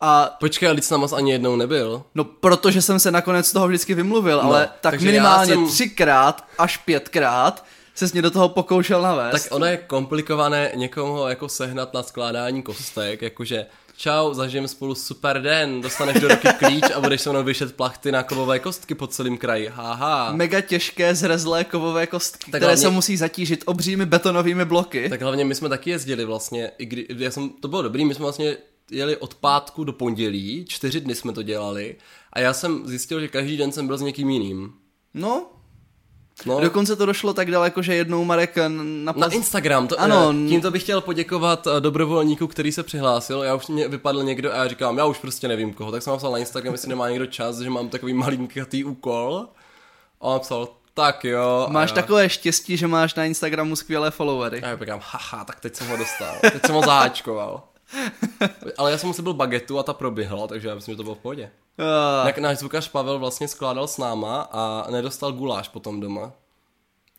[0.00, 0.36] A...
[0.40, 2.02] Počkej, ale jsi ani jednou nebyl.
[2.14, 5.68] No, protože jsem se nakonec z toho vždycky vymluvil, no, ale tak minimálně jsem...
[5.68, 7.64] třikrát až pětkrát
[7.98, 9.44] se mě do toho pokoušel navést.
[9.44, 15.42] Tak ono je komplikované někomu jako sehnat na skládání kostek, jakože čau, zažijeme spolu super
[15.42, 19.06] den, dostaneš do ruky klíč a budeš se mnou vyšet plachty na kovové kostky po
[19.06, 20.32] celém kraji, haha.
[20.32, 25.08] Mega těžké zrezlé kovové kostky, tak které hlavně, se musí zatížit obřími betonovými bloky.
[25.08, 28.14] Tak hlavně my jsme taky jezdili vlastně, i kdy, já jsem, to bylo dobrý, my
[28.14, 28.56] jsme vlastně
[28.90, 31.96] jeli od pátku do pondělí, čtyři dny jsme to dělali
[32.32, 34.72] a já jsem zjistil, že každý den jsem byl s někým jiným.
[35.14, 35.46] No,
[36.46, 36.60] No.
[36.60, 39.88] Dokonce to došlo tak daleko, že jednou Marek na, na Instagram.
[39.88, 40.34] To, ano.
[40.44, 43.42] Eh, tímto bych chtěl poděkovat eh, dobrovolníku, který se přihlásil.
[43.42, 45.92] Já už mě vypadl někdo a já říkám, já už prostě nevím koho.
[45.92, 49.46] Tak jsem napsal na Instagram, jestli nemá někdo čas, že mám takový malinký úkol.
[50.20, 51.66] A on napsal, tak jo.
[51.70, 54.62] Máš takové štěstí, že máš na Instagramu skvělé followery.
[54.62, 56.34] A já říkám, haha, tak teď jsem ho dostal.
[56.40, 57.62] Teď jsem ho zaháčkoval.
[58.78, 61.18] Ale já jsem byl bagetu a ta proběhla, takže já myslím, že to bylo v
[61.18, 61.50] pohodě.
[61.78, 62.42] Uh.
[62.42, 66.32] Náš zvukař Pavel vlastně skládal s náma a nedostal guláš potom doma.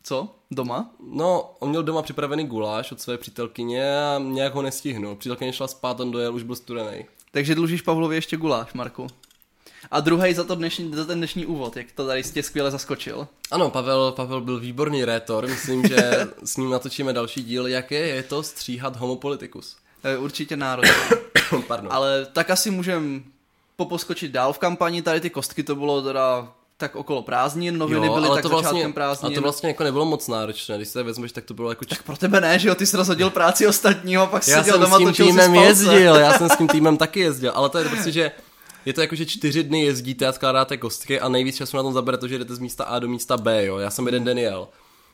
[0.02, 0.28] Co?
[0.50, 0.90] Doma?
[1.12, 5.16] No, on měl doma připravený guláš od své přítelkyně a nějak ho nestihnul.
[5.16, 7.06] Přítelkyně šla spát, on dojel, už byl studený.
[7.32, 9.06] Takže dlužíš Pavlovi ještě guláš, Marku.
[9.90, 13.28] A druhý za, to dnešní, za ten dnešní úvod, jak to tady jste skvěle zaskočil.
[13.50, 18.22] Ano, Pavel, Pavel byl výborný rétor, myslím, že s ním natočíme další díl, jaké je
[18.22, 19.76] to stříhat homopolitikus.
[20.18, 20.92] Určitě národně.
[21.66, 21.92] Pardon.
[21.92, 23.20] Ale tak asi můžeme
[23.76, 28.14] poposkočit dál v kampani, tady ty kostky to bylo teda tak okolo prázdnin, noviny jo,
[28.14, 29.32] byly tak to vlastně, prázdnin.
[29.32, 31.84] A to vlastně jako nebylo moc náročné, když se vezmeš, tak to bylo jako...
[31.84, 34.98] Tak pro tebe ne, že jo, ty jsi rozhodil práci ostatního, pak já seděl doma,
[34.98, 38.12] točil si týmem jezdil, já jsem s tím týmem taky jezdil, ale to je prostě,
[38.12, 38.32] že
[38.84, 41.92] je to jako, že čtyři dny jezdíte a skládáte kostky a nejvíc času na tom
[41.92, 43.78] zabere to, že jdete z místa A do místa B, jo.
[43.78, 44.68] Já jsem jeden den jel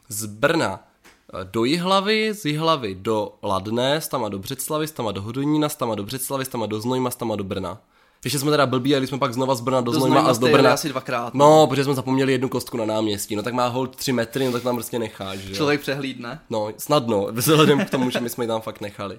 [0.08, 0.95] z Brna eh,
[1.44, 5.76] do Jihlavy, z Jihlavy do Ladné, z tam do Břeclavy, z tam do Hodonína, z
[5.76, 7.78] tam do Břeclavy, z tam do Znojma, z tam do Brna.
[8.24, 10.38] Ještě jsme teda blbí, a jsme pak znova z Brna do, do Znojma a z
[10.38, 10.72] do Brna.
[10.72, 11.34] asi dvakrát.
[11.34, 14.46] No, no, protože jsme zapomněli jednu kostku na náměstí, no tak má hold tři metry,
[14.46, 16.40] no tak tam prostě necháš, že Člověk přehlídne.
[16.50, 19.18] No, snadno, vzhledem k tomu, že my jsme ji tam fakt nechali.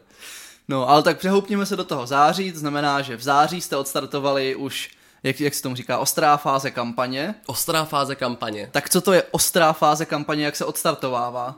[0.67, 4.55] No, ale tak přehoupněme se do toho září, to znamená, že v září jste odstartovali
[4.55, 4.89] už
[5.23, 7.35] jak, jak se tomu říká, ostrá fáze kampaně.
[7.45, 8.69] Ostrá fáze kampaně.
[8.71, 11.55] Tak co to je ostrá fáze kampaně, jak se odstartovává?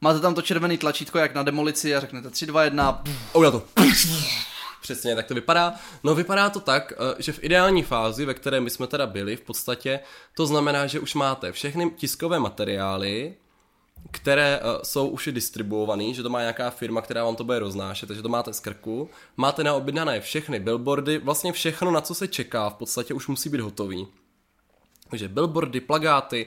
[0.00, 3.02] Máte tam to červený tlačítko jak na demolici a řeknete 3, 2, 1.
[3.32, 3.62] Oh, já to.
[4.82, 5.74] Přesně, tak to vypadá.
[6.04, 9.36] No vypadá to tak, eh, že v ideální fázi, ve které my jsme teda byli,
[9.36, 10.00] v podstatě,
[10.34, 13.34] to znamená, že už máte všechny tiskové materiály,
[14.10, 18.06] které uh, jsou už distribuované, že to má nějaká firma, která vám to bude roznášet,
[18.06, 19.10] takže to máte z krku.
[19.36, 23.60] Máte naobjednané všechny billboardy, vlastně všechno, na co se čeká, v podstatě už musí být
[23.60, 24.08] hotový.
[25.10, 26.46] Takže billboardy, plagáty,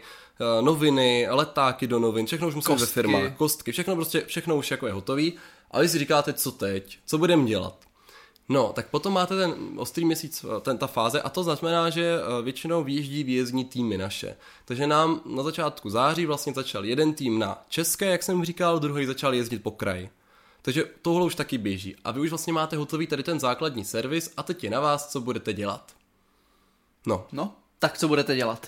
[0.62, 2.94] noviny, letáky do novin, všechno už musí být ve Kostky.
[2.94, 5.34] firmách, kostky, všechno prostě, všechno už jako je hotový.
[5.72, 7.76] A vy si říkáte, co teď, co budeme dělat.
[8.50, 12.16] No, tak potom máte ten ostrý měsíc, eh, ten, ta fáze, a to znamená, že
[12.20, 14.36] eh, většinou výjíždí výjezdní týmy naše.
[14.66, 19.06] Takže nám na začátku září vlastně začal jeden tým na české, jak jsem říkal, druhý
[19.06, 20.10] začal jezdit po kraji.
[20.62, 21.96] Takže tohle už taky běží.
[22.04, 25.12] A vy už vlastně máte hotový tady ten základní servis a teď je na vás,
[25.12, 25.92] co budete dělat.
[27.06, 28.68] No, No, tak co budete dělat?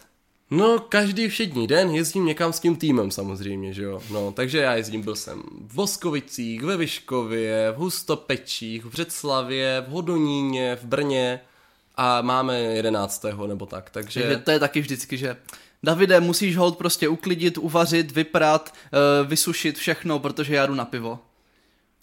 [0.53, 4.01] No, každý všední den jezdím někam s tím týmem samozřejmě, že jo.
[4.11, 9.91] No, takže já jezdím, byl jsem v Voskovicích, ve Vyškově, v Hustopečích, v Břeclavě, v
[9.91, 11.39] Hodoníně, v Brně
[11.95, 13.25] a máme 11.
[13.47, 14.19] nebo tak, takže...
[14.19, 15.37] Takže to je taky vždycky, že
[15.83, 18.73] Davide, musíš hold prostě uklidit, uvařit, vyprat,
[19.23, 21.19] uh, vysušit všechno, protože já jdu na pivo.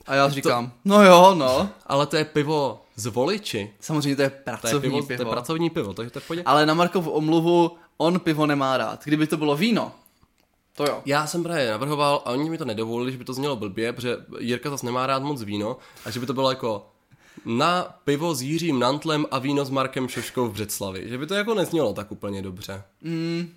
[0.07, 1.69] A já říkám, no jo, no.
[1.87, 3.71] Ale to je pivo z voliči.
[3.81, 5.25] Samozřejmě to je To je, pracovní pivo, pivo.
[5.25, 6.43] to je pracovní pivo, takže to je v pohodě.
[6.47, 9.05] Ale na Markovu omluvu on pivo nemá rád.
[9.05, 9.93] Kdyby to bylo víno,
[10.77, 11.03] to jo.
[11.07, 14.17] Já jsem právě navrhoval a oni mi to nedovolili, že by to znělo blbě, protože
[14.39, 16.87] Jirka zase nemá rád moc víno a že by to bylo jako
[17.45, 21.09] na pivo s Jiřím Nantlem a víno s Markem Šoškou v Břeclavi.
[21.09, 22.83] Že by to jako neznělo tak úplně dobře.
[23.03, 23.49] Mm.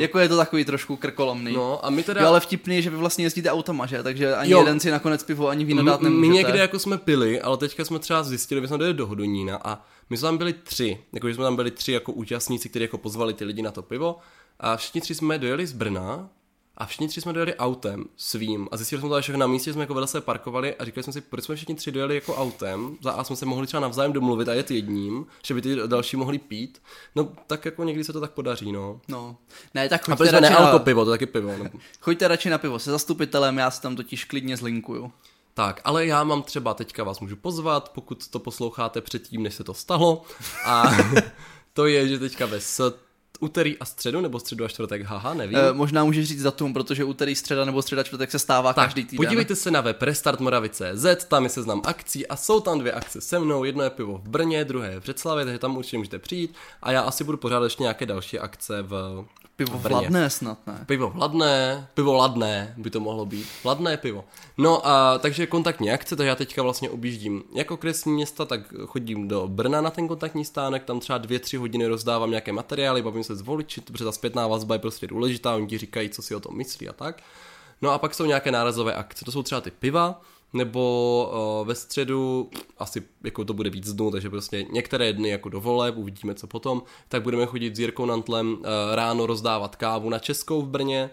[0.00, 1.52] Jako je to takový trošku krkolomný.
[1.52, 2.20] No a my teda...
[2.20, 4.02] Jo, ale vtipný je, že vy vlastně jezdíte autama, že?
[4.02, 4.58] Takže ani Jo.
[4.58, 6.34] jeden si nakonec pivo ani víno dát My, my nemůžete.
[6.34, 9.84] někde jako jsme pili, ale teďka jsme třeba zjistili, že jsme dojeli do Hodonína a
[10.14, 13.34] my jsme tam byli tři, jako jsme tam byli tři jako účastníci, kteří jako pozvali
[13.34, 14.18] ty lidi na to pivo
[14.60, 16.30] a všichni tři jsme dojeli z Brna
[16.76, 19.82] a všichni tři jsme dojeli autem svým a zjistili jsme to všechno na místě, jsme
[19.82, 22.96] jako vedle se parkovali a říkali jsme si, proč jsme všichni tři dojeli jako autem,
[23.02, 26.16] za a jsme se mohli třeba navzájem domluvit a jet jedním, že by ty další
[26.16, 26.82] mohli pít,
[27.14, 29.00] no tak jako někdy se to tak podaří, no.
[29.08, 29.36] No.
[29.74, 31.56] Ne, tak A choďte byli jsme radši, nealko na, pivo, to taky pivo.
[31.58, 31.70] No.
[32.00, 35.12] choďte radši na pivo se zastupitelem, já si tam totiž klidně zlinkuju.
[35.54, 39.64] Tak, ale já mám třeba teďka vás můžu pozvat, pokud to posloucháte předtím, než se
[39.64, 40.22] to stalo.
[40.64, 40.84] A
[41.72, 42.98] to je, že teďka ve s
[43.40, 45.58] úterý a středu, nebo středu a čtvrtek, haha, nevím.
[45.58, 49.04] E, možná můžeš říct datum, protože úterý, středa nebo středa, čtvrtek se stává tak, každý
[49.04, 49.26] týden.
[49.26, 53.38] podívejte se na web restartmoravy.cz, tam je seznam akcí a jsou tam dvě akce se
[53.38, 56.54] mnou, jedno je pivo v Brně, druhé je v Břeclavě, takže tam určitě můžete přijít
[56.82, 59.24] a já asi budu pořádat ještě nějaké další akce v
[59.56, 60.84] Pivo vladné snad, ne?
[60.86, 63.46] Pivo vladné, pivo ladné by to mohlo být.
[63.64, 64.24] Vladné pivo.
[64.58, 69.28] No a takže kontaktní akce, takže já teďka vlastně objíždím jako kresní města, tak chodím
[69.28, 73.24] do Brna na ten kontaktní stánek, tam třeba dvě, tři hodiny rozdávám nějaké materiály, bavím
[73.24, 76.34] se s voliči, protože ta zpětná vazba je prostě důležitá, oni ti říkají, co si
[76.34, 77.22] o tom myslí a tak.
[77.82, 80.20] No a pak jsou nějaké nárazové akce, to jsou třeba ty piva,
[80.54, 85.48] nebo uh, ve středu, asi jako to bude víc dnů, takže prostě některé dny jako
[85.48, 88.64] do voleb, uvidíme co potom, tak budeme chodit s Jirkou Nantlem uh,
[88.94, 91.10] ráno rozdávat kávu na Českou v Brně,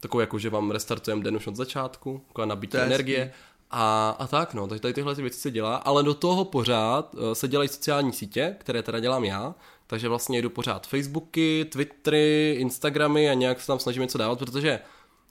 [0.00, 3.32] takovou jako, že vám restartujeme den už od začátku, taková nabití energie.
[3.70, 7.14] A, a tak no, takže tady tyhle ty věci se dělá, ale do toho pořád
[7.14, 9.54] uh, se dělají sociální sítě, které teda dělám já,
[9.86, 14.80] takže vlastně jdu pořád Facebooky, Twittery, Instagramy a nějak se tam snažím něco dávat, protože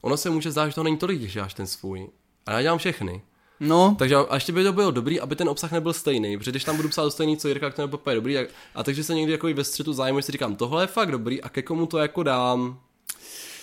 [0.01, 2.09] ono se může zdát, že to není tolik, když děláš ten svůj.
[2.47, 3.21] A já dělám všechny.
[3.59, 6.63] No, Takže a ještě by to bylo dobrý, aby ten obsah nebyl stejný, protože když
[6.63, 9.31] tam budu psát to stejný, co Jirka, to úplně dobrý, tak, a takže se někdy
[9.31, 11.97] jako ve střetu zájmu, že si říkám, tohle je fakt dobrý a ke komu to
[11.97, 12.79] jako dám.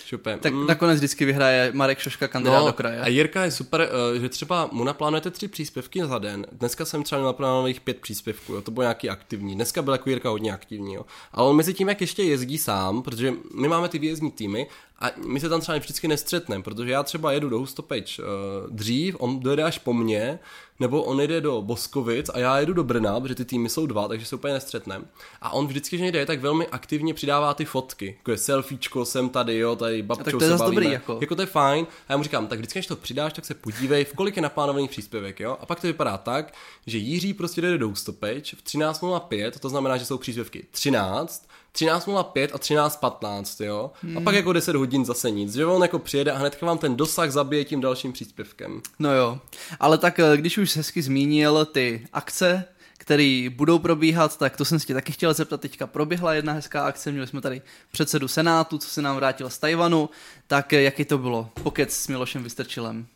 [0.05, 0.37] Šupe.
[0.41, 2.95] tak nakonec vždycky vyhraje Marek Šoška kandidát do kraje.
[2.95, 2.99] Mm.
[2.99, 6.45] No, a Jirka je super, eh, že třeba mu naplánujete tři příspěvky za den.
[6.51, 8.61] Dneska jsem třeba naplánovaných pět příspěvků, jo.
[8.61, 9.55] to bylo nějaký aktivní.
[9.55, 11.05] Dneska byl jako Jirka hodně aktivní, jo.
[11.31, 14.67] Ale on mezi tím, jak ještě jezdí sám, protože my máme ty výjezdní týmy
[14.99, 18.25] a my se tam třeba vždycky nestřetneme, protože já třeba jedu do Hustopeč uh,
[18.69, 20.39] dřív, on dojede až po mně,
[20.79, 24.07] nebo on jede do Boskovic a já jedu do Brna, protože ty týmy jsou dva,
[24.07, 25.05] takže se úplně nestřetneme.
[25.41, 28.15] A on vždycky, že jde, tak velmi aktivně přidává ty fotky.
[28.17, 30.81] Jako je selfiečko, jsem tady, jo, tady babčou tak to je se bavíme.
[30.81, 31.17] dobrý, jako.
[31.21, 31.87] jako to je fajn.
[32.07, 34.41] A já mu říkám, tak vždycky, když to přidáš, tak se podívej, v kolik je
[34.41, 35.57] naplánovaný příspěvek, jo.
[35.61, 36.53] A pak to vypadá tak,
[36.87, 42.49] že Jiří prostě jde do Ústopeč v 13.05, to znamená, že jsou příspěvky 13, 13.05
[42.53, 43.91] a 13.15, jo.
[44.17, 46.95] A pak jako 10 hodin zase nic, že on jako přijede a hnedka vám ten
[46.95, 48.81] dosah zabije tím dalším příspěvkem.
[48.99, 49.39] No jo,
[49.79, 52.65] ale tak eh, když už hezky zmínil ty akce,
[52.97, 55.61] které budou probíhat, tak to jsem si tě taky chtěl zeptat.
[55.61, 57.61] Teďka proběhla jedna hezká akce, měli jsme tady
[57.91, 60.09] předsedu Senátu, co se nám vrátil z Tajvanu,
[60.47, 61.49] tak eh, jaký to bylo?
[61.63, 63.07] Pokec s Milošem Vystrčilem.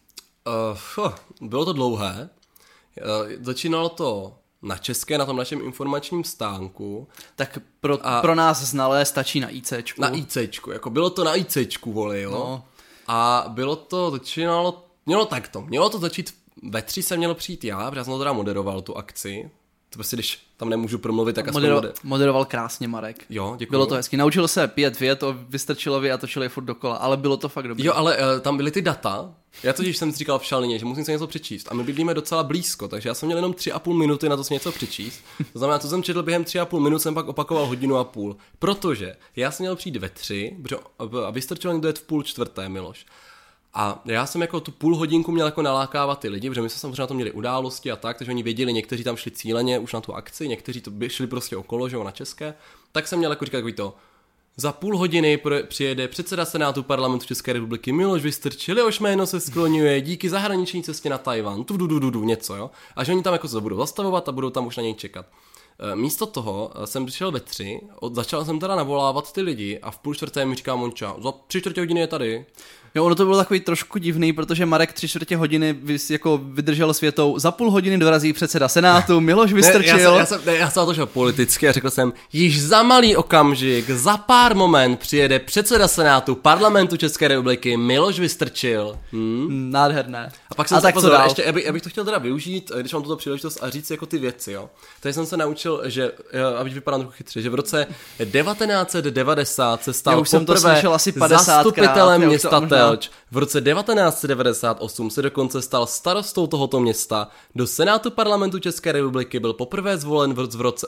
[0.98, 2.30] Uh, bylo to dlouhé.
[3.02, 8.62] Uh, začínalo to na české, na tom našem informačním stánku, Tak pro, A- pro nás
[8.62, 10.02] znalé stačí na ICčku.
[10.02, 12.32] na ICčku, jako bylo to na ICčku, voli, jo.
[12.32, 12.64] No.
[13.08, 17.90] A bylo to, začínalo, mělo takto, mělo to začít, ve tři se mělo přijít já,
[17.90, 19.50] protože já jsem to teda moderoval tu akci,
[19.90, 21.94] To prostě, když tam nemůžu promluvit, tak aspoň Modero, bude.
[22.04, 23.26] moderoval krásně Marek.
[23.30, 23.72] Jo, děkuji.
[23.72, 24.18] Bylo to hezky.
[24.18, 27.68] Naučil se pět vět o Vystrčilovi a točil je furt dokola, ale bylo to fakt
[27.68, 27.86] dobré.
[27.86, 29.34] Jo, ale uh, tam byly ty data.
[29.64, 31.68] Já totiž jsem si říkal v šalině, že musím si něco přečíst.
[31.72, 34.38] A my bydlíme docela blízko, takže já jsem měl jenom tři a půl minuty na
[34.38, 35.22] to si něco přečíst.
[35.54, 38.04] To znamená, co jsem četl během tři a půl minut, jsem pak opakoval hodinu a
[38.04, 38.38] půl.
[38.60, 40.76] Protože já jsem měl přijít ve tři, protože,
[41.26, 43.06] a vystrčil někdo v půl čtvrté, Miloš.
[43.74, 46.80] A já jsem jako tu půl hodinku měl jako nalákávat ty lidi, protože my jsme
[46.80, 49.94] samozřejmě na to měli události a tak, takže oni věděli, někteří tam šli cíleně už
[49.94, 52.54] na tu akci, někteří to šli prostě okolo, že jo, na české.
[52.92, 53.96] Tak jsem měl jako říkat takový to,
[54.60, 60.02] za půl hodiny přijede předseda Senátu parlamentu České republiky Miloš Vystrčil, jehož jméno se skloňuje
[60.02, 62.72] díky zahraniční cestě na Tajvan, tu du, du, du, něco, jo.
[62.96, 65.26] A že oni tam jako se budou zastavovat a budou tam už na něj čekat.
[65.80, 69.92] E, Místo toho e, jsem přišel ve tři, začal jsem teda navolávat ty lidi a
[69.92, 72.46] v půl čtvrté mi říká Monča, za tři čtvrtě hodiny je tady.
[72.96, 76.94] Jo, ono to bylo takový trošku divný, protože Marek tři čtvrtě hodiny vys, jako vydržel
[76.94, 77.40] světou.
[77.40, 79.96] Za půl hodiny dorazí předseda Senátu, Miloš Vystrčil.
[79.98, 82.62] Ne, já, jsem, já, jsem, ne, já jsem to šel politicky a řekl jsem, již
[82.62, 88.98] za malý okamžik, za pár moment přijede předseda Senátu parlamentu České republiky Miloš Vystrčil.
[89.14, 89.72] Hm?
[89.72, 90.32] Nádherné.
[90.50, 92.72] A pak jsem a se tak co pozor, ještě, abych, abych to chtěl teda využít,
[92.80, 94.70] když mám tuto příležitost a říct jako ty věci, jo.
[95.00, 99.90] Tady jsem se naučil, že, jo, abych vypadal trochu chytře, že v roce 1990 se
[99.90, 102.50] Já stal už jsem to slyšel asi 50krát, zastupitelem já už města
[102.88, 103.10] Telč.
[103.32, 107.28] V roce 1998 se dokonce stal starostou tohoto města.
[107.56, 110.88] Do Senátu parlamentu České republiky byl poprvé zvolen v roce, v roce,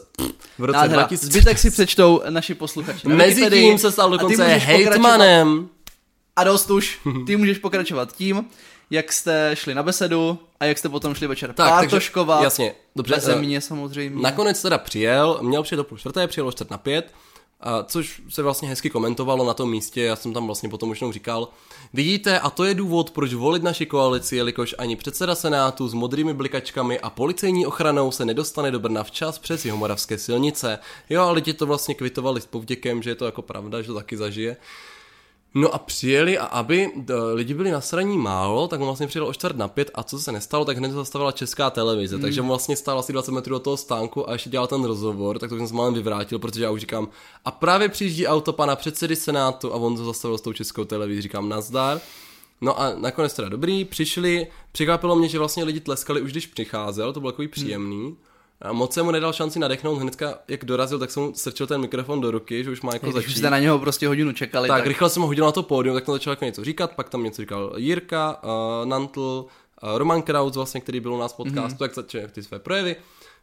[0.60, 1.02] v roce Nádhera.
[1.02, 1.26] 2000.
[1.26, 3.08] Zbytek si přečtou naši posluchači.
[3.10, 3.70] na Mezi Wikipedii.
[3.70, 5.70] tím se stal dokonce hejtmanem.
[6.36, 7.00] A dost už.
[7.28, 8.46] Ty můžeš pokračovat tím,
[8.90, 12.44] jak jste šli na besedu a jak jste potom šli večer Tak, takže- pártoškovat.
[12.44, 14.22] jasně, dobře, Beze eh, mě samozřejmě.
[14.22, 17.14] Nakonec teda přijel, měl přijet do půl čtvrté, přijel o čtvrt na pět,
[17.62, 21.02] a což se vlastně hezky komentovalo na tom místě, já jsem tam vlastně potom už
[21.02, 21.48] jenom říkal,
[21.94, 26.34] vidíte, a to je důvod, proč volit naši koalici, jelikož ani předseda Senátu s modrými
[26.34, 30.80] blikačkami a policejní ochranou se nedostane do Brna včas přes jihomoravské silnice.
[31.10, 33.94] Jo, ale lidi to vlastně kvitovali s povděkem, že je to jako pravda, že to
[33.94, 34.58] taky zažije.
[35.54, 36.90] No a přijeli a aby
[37.34, 40.20] lidi byli na straní málo, tak on vlastně přijel o čtvrt na pět a co
[40.20, 42.22] se nestalo, tak hned zastavila česká televize, Hmm.
[42.22, 45.40] takže on vlastně stál asi 20 metrů od toho stánku a ještě dělal ten rozhovor,
[45.40, 47.08] tak to jsem se málem vyvrátil, protože já už říkám,
[47.46, 51.22] a právě přijíždí auto pana předsedy Senátu a on to zastavil s tou českou televizí,
[51.22, 52.00] říkám nazdar.
[52.62, 57.14] No a nakonec teda dobrý, přišli, překvapilo mě, že vlastně lidi tleskali už když přicházel,
[57.14, 58.16] to bylo takový příjemný.
[58.62, 61.82] A moc jsem mu nedal šanci nadechnout, hnedka jak dorazil, tak jsem mu strčil ten
[61.82, 63.38] mikrofon do ruky, že už má jako Když začít.
[63.38, 65.96] jste na něho prostě hodinu čekali, Tak, tak, rychle jsem ho hodil na to pódium,
[65.96, 68.50] tak tam začal jako něco říkat, pak tam něco říkal Jirka, uh,
[68.86, 69.46] Nantl,
[69.84, 71.78] uh, Roman Kraus vlastně, který byl u nás v podcastu, mm-hmm.
[71.78, 72.96] tak začal ty své projevy.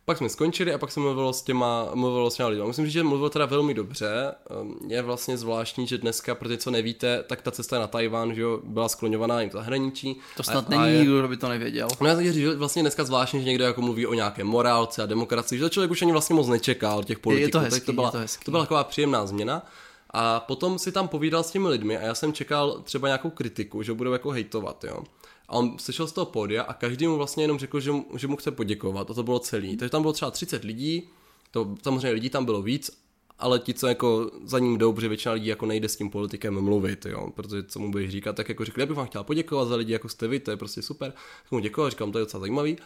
[0.09, 2.67] Pak jsme skončili a pak jsem mluvil s těma, mluvil s těma lidmi.
[2.67, 4.35] Musím říct, že mluvil teda velmi dobře.
[4.63, 8.35] Um, Je vlastně zvláštní, že dneska, pro ty, co nevíte, tak ta cesta na Tajván,
[8.35, 10.17] že jo, byla skloňovaná jim v zahraničí.
[10.37, 11.89] to snad a, a není je- nikdo, kdo by to nevěděl.
[12.01, 15.03] No já tak říct, že vlastně dneska zvláštní, že někdo jako mluví o nějaké morálce
[15.03, 17.51] a demokracii, že to člověk už ani vlastně moc nečekal od těch politiků.
[17.51, 18.45] to tak hezký, to byla, je to hezký.
[18.45, 19.67] to byla taková příjemná změna.
[20.11, 23.83] A potom si tam povídal s těmi lidmi a já jsem čekal třeba nějakou kritiku,
[23.83, 25.03] že budou jako hejtovat, jo.
[25.49, 28.27] A on sešel z toho pódia a každý mu vlastně jenom řekl, že mu, že
[28.27, 29.77] mu chce poděkovat a to bylo celý.
[29.77, 31.09] Takže tam bylo třeba 30 lidí,
[31.51, 32.91] to samozřejmě lidí tam bylo víc,
[33.39, 36.61] ale ti, co jako za ním jdou, protože většina lidí jako nejde s tím politikem
[36.61, 39.69] mluvit, jo, protože co mu budeš říkat, tak jako řekli, já bych vám chtěl poděkovat
[39.69, 41.13] za lidi, jako jste vy, to je prostě super.
[41.43, 42.77] Tak mu děkoval, říkám, to je docela zajímavý.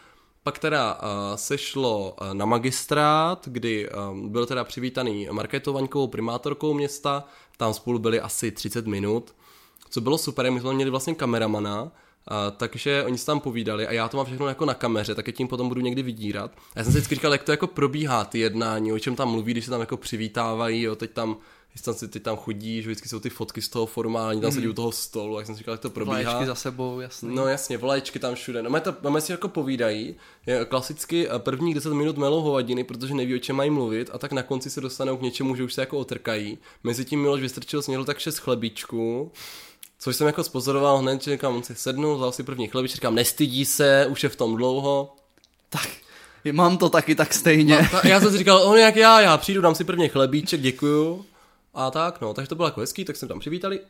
[0.43, 1.01] Pak teda uh,
[1.37, 7.25] sešlo uh, na magistrát, kdy um, byl teda přivítaný Markétou Vaňkovou, primátorkou města,
[7.57, 9.35] tam spolu byli asi 30 minut.
[9.91, 11.93] Co bylo super, my jsme měli vlastně kameramana,
[12.29, 15.27] a, takže oni se tam povídali a já to mám všechno jako na kameře, tak
[15.27, 16.51] je tím potom budu někdy vydírat.
[16.75, 19.31] A já jsem si vždycky říkal, jak to jako probíhá ty jednání, o čem tam
[19.31, 21.37] mluví, když se tam jako přivítávají, jo, teď tam
[21.85, 24.69] tam, si, teď tam chodí, že vždycky jsou ty fotky z toho formální, tam sedí
[24.69, 26.23] u toho stolu, jak jsem si říkal, jak to probíhá.
[26.23, 27.35] Vlaječky za sebou, jasný.
[27.35, 28.63] No jasně, vlaječky tam všude.
[28.63, 32.85] No máme, to, máme si jako povídají, je klasicky eh, prvních 10 minut melou hovadiny,
[32.85, 35.65] protože neví, o čem mají mluvit a tak na konci se dostanou k něčemu, že
[35.65, 36.59] už se jako otrkají.
[36.85, 39.33] Mezi tím Miloš vystrčil snědl tak 6 chlebíčků,
[40.03, 43.15] což jsem jako spozoroval hned, že říkám, on si sednul, vzal si první chlebíček, říkám,
[43.15, 45.17] nestydí se, už je v tom dlouho.
[45.69, 45.89] Tak,
[46.53, 47.89] mám to taky tak stejně.
[47.91, 51.25] Ta, já jsem si říkal, on jak já, já přijdu, dám si první chlebíček, děkuju.
[51.75, 53.81] A tak, no, takže to bylo jako hezký, tak jsme tam přivítali.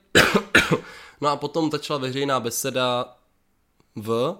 [1.21, 3.17] no a potom začala veřejná beseda
[3.97, 4.37] v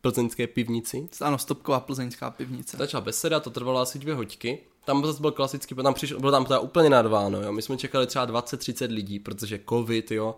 [0.00, 1.08] plzeňské pivnici.
[1.20, 2.76] Ano, stopková plzeňská pivnice.
[2.76, 4.58] Začala beseda, to trvalo asi dvě hoďky.
[4.84, 7.52] Tam zase byl klasický, tam přišlo, bylo tam teda úplně nadváno, jo.
[7.52, 10.36] My jsme čekali třeba 20-30 lidí, protože covid, jo.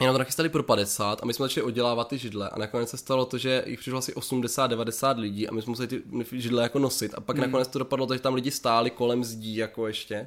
[0.00, 2.96] Jenom to nachystali pro 50 a my jsme začali oddělávat ty židle a nakonec se
[2.96, 6.02] stalo to, že jich přišlo asi 80-90 lidí a my jsme museli ty
[6.32, 7.44] židle jako nosit a pak Hmm.
[7.46, 7.50] mm.
[7.50, 10.26] nakonec to dopadlo, takže tam lidi stáli kolem zdí jako ještě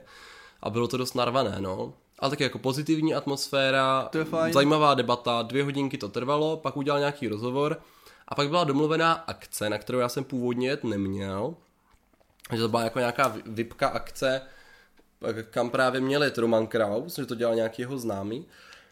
[0.61, 1.93] a bylo to dost narvané, no.
[2.19, 4.53] Ale taky jako pozitivní atmosféra, To je fajn.
[4.53, 7.77] zajímavá debata, dvě hodinky to trvalo, pak udělal nějaký rozhovor
[8.27, 11.55] a pak byla domluvená akce, na kterou já jsem původně jet neměl.
[12.53, 14.41] že to byla jako nějaká vypka akce,
[15.49, 18.45] kam právě měl jet Roman Kraus, že to dělal nějaký jeho známý.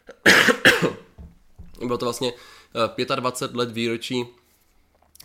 [1.86, 2.32] Bylo to vlastně
[2.98, 4.26] eh, 25 let výročí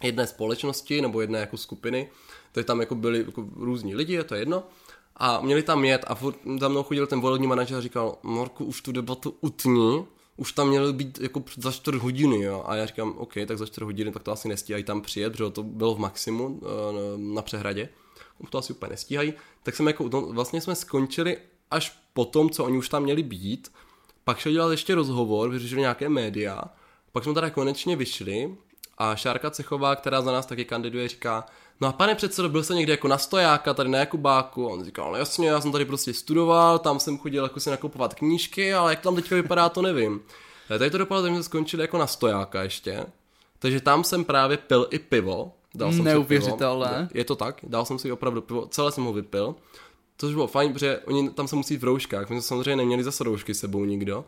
[0.04, 2.10] jedné společnosti nebo jedné jako skupiny,
[2.52, 4.63] takže tam jako byli jako různí lidi, to je jedno.
[5.15, 6.18] A měli tam jet a
[6.60, 10.06] za mnou chodil ten volební manažer a říkal, Marku, už tu debatu utní,
[10.38, 12.63] už tam měly být jako za 4 hodiny, jo.
[12.65, 15.50] A já říkám, OK, tak za 4 hodiny, tak to asi nestíhají tam přijet, protože
[15.50, 16.68] to bylo v maximu eh,
[17.18, 17.89] na přehradě.
[18.50, 19.34] To asi úplně nestíhají.
[19.63, 21.38] Tak jsme jako, no, vlastně jsme skončili
[21.72, 23.72] až po tom, co oni už tam měli být.
[24.30, 26.62] Pak šel dělat ještě rozhovor, vyřešili nějaké média.
[27.12, 28.56] Pak jsme teda konečně vyšli
[28.98, 31.46] a Šárka Cechová, která za nás taky kandiduje, říká,
[31.82, 34.70] no a pane předsedo, byl jsem někde jako na stojáka, tady na Jakubáku.
[34.70, 37.70] A on říkal, no jasně, já jsem tady prostě studoval, tam jsem chodil jako si
[37.70, 40.22] nakupovat knížky, ale jak tam teďka vypadá, to nevím.
[40.76, 43.06] A tady to dopadlo, že jsme skončili jako na stojáka ještě.
[43.60, 45.52] Takže tam jsem právě pil i pivo.
[45.76, 46.88] Dal jsem Neuvěřitelné.
[46.88, 47.10] Si pivo.
[47.13, 49.56] Je to tak, dal jsem si opravdu pivo, celé jsem ho vypil.
[50.21, 53.23] Což bylo fajn, protože oni tam se musí v rouškách, my jsme samozřejmě neměli zase
[53.23, 54.25] roušky s sebou nikdo.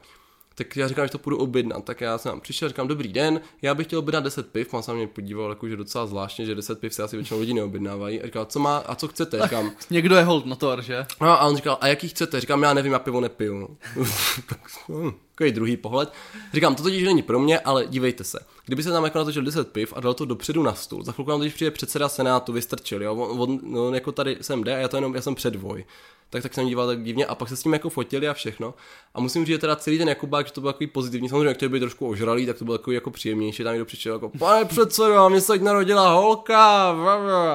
[0.56, 1.84] Tak já říkám, že to půjdu objednat.
[1.84, 4.73] Tak já jsem přišel, říkám, dobrý den, já bych chtěl objednat 10 piv.
[4.73, 7.54] Mám se na mě podíval, jakože docela zvláštně, že 10 piv se asi většinou lidi
[7.54, 8.21] neobjednávají.
[8.21, 9.41] A říkal, co má, a co chcete?
[9.43, 11.06] Říkám, Někdo je hold motor, že?
[11.21, 12.41] No a on říkal, a jaký chcete?
[12.41, 13.77] Říkám, já nevím, já pivo nepiju.
[14.49, 16.13] tak, hm, takový druhý pohled.
[16.54, 18.39] Říkám, to totiž není pro mě, ale dívejte se.
[18.65, 21.32] Kdyby se tam jako natočil 10 piv a dal to dopředu na stůl, za chvilku
[21.32, 24.77] nám totiž přijde předseda senátu, vystrčil, jo, on, on, no, jako tady sem jde a
[24.77, 25.86] já to jenom, já jsem předvoj.
[26.30, 28.73] Tak, tak jsem díval tak divně a pak se s tím jako fotili a všechno.
[29.13, 31.30] A musím říct, že teda celý ten Jakubák, že to byl takový pozitivní.
[31.30, 33.63] Samozřejmě, jak to by trošku ožralý, tak to bylo takový jako příjemnější.
[33.63, 36.91] Tam někdo přišel jako, pane předsedo, mě se narodila holka.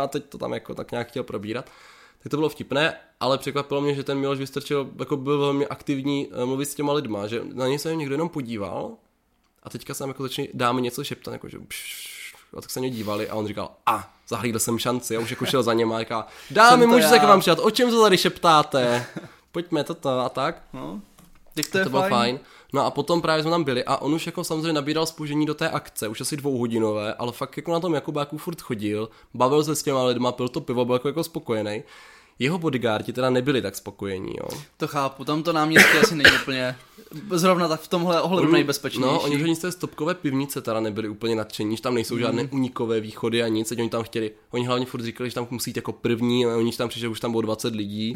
[0.03, 1.71] A teď to tam jako tak nějak chtěl probírat
[2.27, 6.27] tak to bylo vtipné, ale překvapilo mě, že ten Miloš Vystrčil jako byl velmi aktivní
[6.27, 8.91] uh, mluvit s těma lidma, že na něj se někdo jenom podíval
[9.63, 12.91] a teďka jsem jako začali dáme něco šeptat, jako že pš, a tak se mě
[12.91, 16.01] dívali a on říkal, a, zahlídl jsem šanci a už jako šel za něma a
[16.01, 19.07] říká, dámy, můžu se k vám přijat, o čem se tady šeptáte?
[19.53, 20.63] Pojďme toto a tak.
[20.73, 21.01] No,
[21.71, 22.13] to je to bylo fajn.
[22.13, 22.41] fajn.
[22.73, 25.55] No a potom právě jsme tam byli a on už jako samozřejmě nabíral spoužení do
[25.55, 29.77] té akce, už asi dvouhodinové, ale fakt jako na tom Jakubáku furt chodil, bavil se
[29.77, 31.83] s těma lidma, pil to pivo, byl jako, jako spokojený.
[32.39, 34.59] Jeho bodyguardi teda nebyli tak spokojení, jo.
[34.77, 36.77] To chápu, tam to náměstí asi není úplně
[37.31, 39.13] zrovna tak v tomhle ohledu nejbezpečnější.
[39.13, 42.43] No, oni že z té stopkové pivnice teda nebyli úplně nadšení, že tam nejsou žádné
[42.43, 42.51] Mhm.
[42.55, 45.77] unikové východy a nic, oni tam chtěli, oni hlavně furt říkali, že tam musí jít
[45.77, 48.15] jako první, a oni tam přišli, už tam bylo 20 lidí,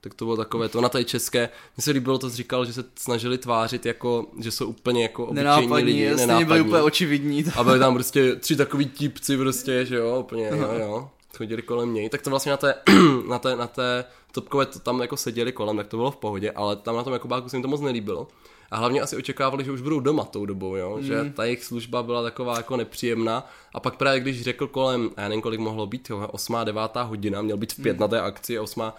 [0.00, 1.48] tak to bylo takové to na té české.
[1.76, 5.44] Mně se líbilo to, říkal, že se snažili tvářit jako, že jsou úplně jako obyčejní
[5.44, 6.66] Nenápadní, lidi, stejně byli nenápadní.
[6.68, 7.44] úplně očividní.
[7.56, 11.10] A byli tam prostě tři takový típci prostě, že jo, úplně, jo, jo.
[11.36, 12.74] Chodili kolem něj, tak to vlastně na té,
[13.28, 16.50] na té, na té topkové to tam jako seděli kolem, tak to bylo v pohodě,
[16.50, 18.28] ale tam na tom Jakubáku se jim to moc nelíbilo.
[18.70, 20.96] A hlavně asi očekávali, že už budou doma tou dobou, jo?
[20.96, 21.02] Mm.
[21.02, 23.48] že ta jejich služba byla taková jako nepříjemná.
[23.74, 26.56] A pak právě když řekl kolem, a já nevím kolik mohlo být, jo, 8.
[26.64, 26.80] 9.
[27.02, 28.00] hodina, měl být v pět mm.
[28.00, 28.92] na té akci, 8.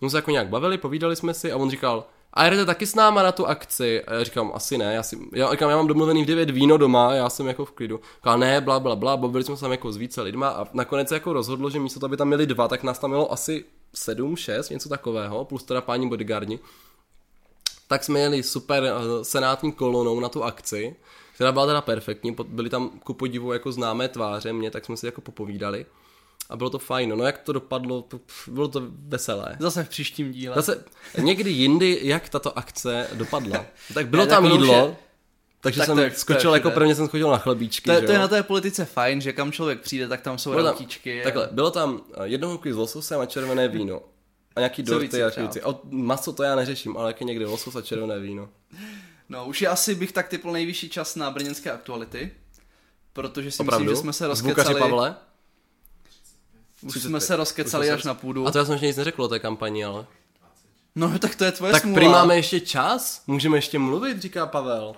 [0.00, 2.94] My se jako nějak bavili, povídali jsme si a on říkal, a jdete taky s
[2.94, 4.04] náma na tu akci?
[4.04, 6.76] A já říkám, asi ne, já, si, já, říkám, já mám domluvený v 9 víno
[6.76, 8.00] doma, já jsem jako v klidu.
[8.16, 11.08] Říkal, ne, bla, bla, bla, bavili jsme se tam jako s více lidma a nakonec
[11.08, 13.64] se jako rozhodlo, že místo toho, aby tam měli dva, tak nás tam mělo asi
[13.94, 16.58] 7, 6, něco takového, plus teda páni bodyguardi.
[17.88, 20.96] Tak jsme jeli super eh, senátní kolonou na tu akci,
[21.34, 25.06] která byla teda perfektní, byly tam ku podivu jako známé tváře mě, tak jsme si
[25.06, 25.86] jako popovídali.
[26.48, 29.56] A bylo to fajn, no jak to dopadlo, to, pff, bylo to veselé.
[29.58, 30.54] Zase v příštím díle.
[30.54, 30.84] Zase
[31.18, 33.66] někdy jindy, jak tato akce dopadla.
[33.94, 34.96] Tak bylo Ne, tam tak už jídlo, je-
[35.60, 38.06] takže tak jsem to je- to je skočil, jako prvně jsem schodil na chlebíčky, to,
[38.06, 41.20] to je na té politice fajn, že kam člověk přijde, tak tam jsou rautíčky.
[41.24, 44.00] Takhle, bylo tam eh, jednohubky s lososem a červené víno.
[44.56, 45.60] A nějaký dorty a věci.
[45.90, 48.48] Maso to já neřeším, ale jak je někdy losos a červené víno.
[49.28, 52.30] No, už je asi bych tak typl nejvyšší čas na brněnské aktuality,
[53.12, 53.84] protože si Opravdu?
[53.84, 55.14] myslím, že jsme se Zvukaři rozkecali, Pavle?
[56.82, 57.08] Už 35.
[57.08, 58.46] jsme se rozkecali Už až na půdu.
[58.46, 60.06] A to já jsem ještě nic neřekl o té kampani, ale.
[60.94, 61.94] No, tak to je tvoje Tak smůla.
[61.94, 63.22] prý máme ještě čas?
[63.26, 64.94] Můžeme ještě mluvit, říká Pavel.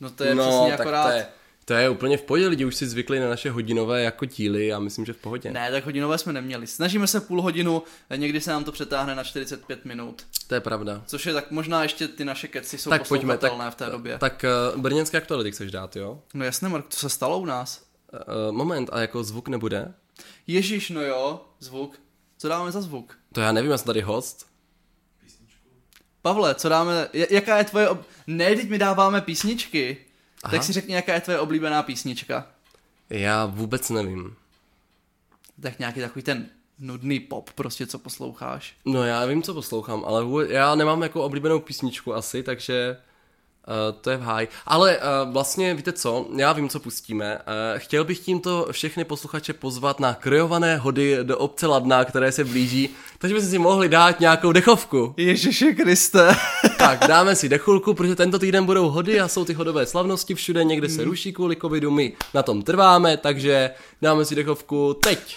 [0.00, 1.04] No to je no, přesně tak akorát...
[1.04, 1.26] to je,
[1.64, 4.78] to je úplně v pohodě, lidi už si zvykli na naše hodinové jako díly a
[4.78, 5.50] myslím, že v pohodě.
[5.50, 6.66] Ne, tak hodinové jsme neměli.
[6.66, 7.82] Snažíme se půl hodinu,
[8.16, 10.22] někdy se nám to přetáhne na 45 minut.
[10.46, 11.02] To je pravda.
[11.06, 14.18] Což je tak možná ještě ty naše keci jsou Tak pojďme, tak, v té době.
[14.18, 16.22] tak uh, brněnské aktuality chceš dát, jo?
[16.34, 17.82] No jasně, Mark, to se stalo u nás.
[18.12, 19.94] Uh, moment, a jako zvuk nebude?
[20.46, 22.00] Ježíš, no jo, zvuk.
[22.38, 23.18] Co dáme za zvuk?
[23.32, 24.46] To já nevím, já jsem tady host.
[26.22, 28.00] Pavle, co dáme, jaká je tvoje, ob...
[28.26, 29.96] ne, teď mi dáváme písničky.
[30.42, 30.50] Aha.
[30.50, 32.46] Tak si řekni, jaká je tvoje oblíbená písnička.
[33.10, 34.36] Já vůbec nevím.
[35.62, 36.48] Tak nějaký takový ten
[36.78, 38.76] nudný pop, prostě co posloucháš.
[38.84, 42.96] No já vím, co poslouchám, ale vůbec, já nemám jako oblíbenou písničku asi, takže
[44.00, 44.48] to je v háji.
[44.66, 47.34] Ale uh, vlastně, víte co, já vím, co pustíme.
[47.34, 52.44] Uh, chtěl bych tímto všechny posluchače pozvat na krojované hody do obce Ladná, které se
[52.44, 55.14] blíží, takže byste si mohli dát nějakou dechovku.
[55.16, 56.36] Ježiši Kriste.
[56.78, 60.64] tak, dáme si dechulku, protože tento týden budou hody a jsou ty hodové slavnosti všude,
[60.64, 63.70] někde se ruší kvůli covidu, my na tom trváme, takže
[64.02, 65.36] dáme si dechovku teď.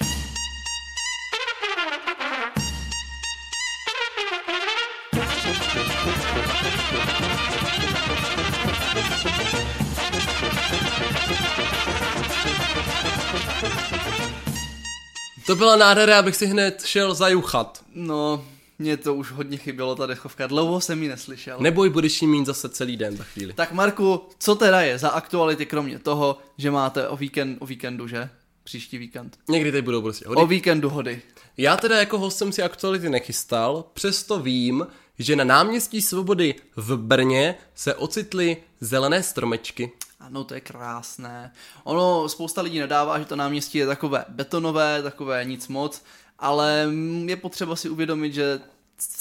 [15.45, 17.83] To byla nádhera, abych si hned šel zajuchat.
[17.95, 18.45] No,
[18.79, 20.47] mně to už hodně chybělo, ta dechovka.
[20.47, 21.57] Dlouho jsem ji neslyšel.
[21.59, 23.53] Neboj, budeš jí mít zase celý den za chvíli.
[23.53, 28.07] Tak Marku, co teda je za aktuality, kromě toho, že máte o, víkend, o víkendu,
[28.07, 28.29] že?
[28.63, 29.37] Příští víkend.
[29.49, 30.41] Někdy teď budou prostě hody.
[30.41, 31.21] O víkendu hody.
[31.57, 34.87] Já teda jako host jsem si aktuality nechystal, přesto vím,
[35.19, 39.91] že na náměstí Svobody v Brně se ocitly zelené stromečky.
[40.23, 41.51] Ano, to je krásné.
[41.83, 46.03] Ono, spousta lidí nadává, že to náměstí je takové betonové, takové nic moc,
[46.39, 46.89] ale
[47.25, 48.59] je potřeba si uvědomit, že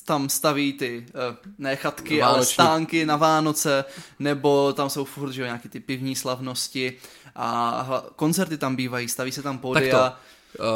[0.05, 2.36] tam staví ty, eh, ne chatky, Vánoční.
[2.36, 3.84] ale stánky na Vánoce,
[4.18, 6.96] nebo tam jsou furt, že jo, nějaký ty pivní slavnosti
[7.36, 10.18] a koncerty tam bývají, staví se tam Tak pódia.
[10.59, 10.66] Uh,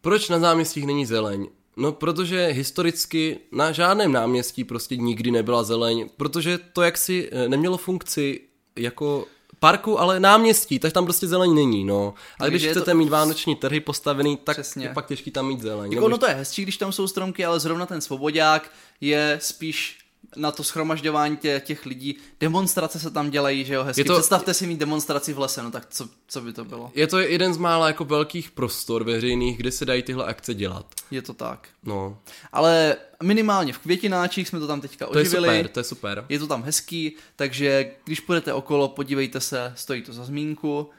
[0.00, 1.48] proč na náměstích není zeleň?
[1.76, 7.76] No, protože historicky na žádném náměstí prostě nikdy nebyla zeleň, protože to jaksi eh, nemělo
[7.76, 8.40] funkci
[8.76, 9.26] jako
[9.62, 12.14] parku, ale náměstí, tak tam prostě zeleň není, no.
[12.40, 14.84] A když Takže je to- chcete mít vánoční trhy postavený, tak Přesně.
[14.86, 15.92] je pak těžký tam mít zeleň.
[15.92, 19.98] Jako ono to je hezčí, když tam jsou stromky, ale zrovna ten svobodák je spíš
[20.36, 22.16] na to schromažďování tě, těch lidí.
[22.40, 24.00] Demonstrace se tam dělají, že jo, hezky.
[24.00, 26.90] Je to- Představte si mít demonstraci v lese, no tak co, co by to bylo?
[26.94, 30.86] Je to jeden z mála jako velkých prostor veřejných, kde se dají tyhle akce dělat.
[31.10, 31.68] Je to tak.
[31.84, 32.18] No,
[32.52, 35.48] Ale minimálně v květináčích jsme to tam teďka to je oživili.
[35.58, 36.24] super, to je super.
[36.28, 40.90] Je to tam hezký, takže když půjdete okolo, podívejte se, stojí to za zmínku.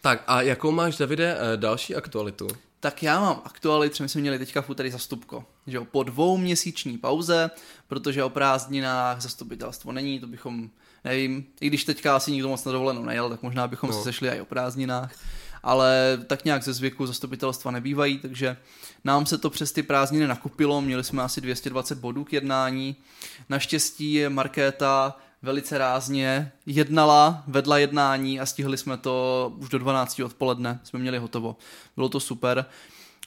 [0.00, 2.48] Tak a jakou máš, Davide, eh, další aktualitu?
[2.82, 6.98] Tak já mám aktualit, my jsme měli teďka v úterý zastupko, že jo, po dvouměsíční
[6.98, 7.50] pauze,
[7.88, 10.70] protože o prázdninách zastupitelstvo není, to bychom,
[11.04, 13.96] nevím, i když teďka asi nikdo moc na dovolenou nejel, tak možná bychom no.
[13.96, 15.14] se sešli i o prázdninách,
[15.62, 18.56] ale tak nějak ze zvyku zastupitelstva nebývají, takže
[19.04, 22.96] nám se to přes ty prázdniny nakupilo, měli jsme asi 220 bodů k jednání.
[23.48, 30.80] Naštěstí Markéta velice rázně jednala, vedla jednání a stihli jsme to už do 12 odpoledne,
[30.84, 31.56] jsme měli hotovo.
[31.96, 32.64] Bylo to super.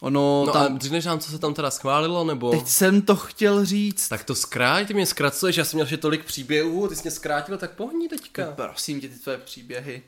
[0.02, 0.76] Ono No tam...
[0.76, 2.52] a řekneš nám, co se tam teda schválilo, nebo...
[2.52, 4.10] Teď jsem to chtěl říct.
[4.10, 7.12] Tak to zkrát, ty mě zkracuješ, já jsem měl že tolik příběhů, ty jsi mě
[7.12, 8.52] zkrátil, tak pohni teďka.
[8.56, 10.02] Prosím tě, ty tvoje příběhy.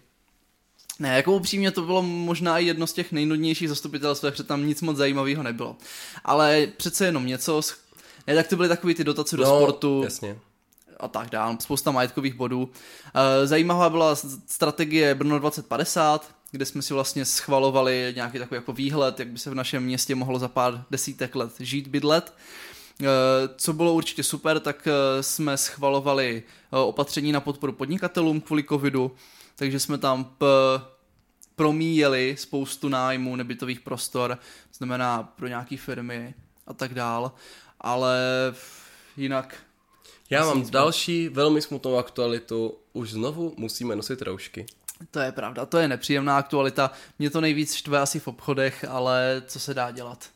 [1.00, 4.82] Ne, jako upřímně to bylo možná i jedno z těch nejnudnějších zastupitelstv, protože tam nic
[4.82, 5.76] moc zajímavého nebylo.
[6.26, 7.62] Ale přece jenom něco,
[8.28, 10.40] ne, tak to byly takový ty dotace do sportu jasně.
[11.00, 12.70] A tak dál, spousta majetkových bodů.
[13.16, 14.16] Eh, Zajímavá byla
[14.48, 19.50] strategie Brno 2050, kde jsme si vlastně schvalovali nějaký takový jako výhled, jak by se
[19.50, 22.34] v našem městě mohlo za pár desítek let žít, bydlet.
[23.02, 23.06] Eh,
[23.58, 29.12] Co bylo určitě super, tak eh, jsme schvalovali opatření na podporu podnikatelům kvůli covidu,
[29.56, 30.46] takže jsme tam p-
[31.56, 34.36] promíjeli spoustu nájmů nebytových prostor,
[34.70, 36.34] to znamená pro nějaké firmy
[36.68, 37.32] a tak dál,
[37.82, 38.18] ale
[39.18, 39.56] jinak
[40.30, 42.74] Já mám nic další velmi smutnou aktualitu.
[42.94, 44.66] Už znovu musíme nosit roušky.
[45.12, 46.92] To je pravda, to je nepříjemná aktualita.
[47.20, 50.30] Mě to nejvíc štve asi v obchodech, ale co se dá dělat?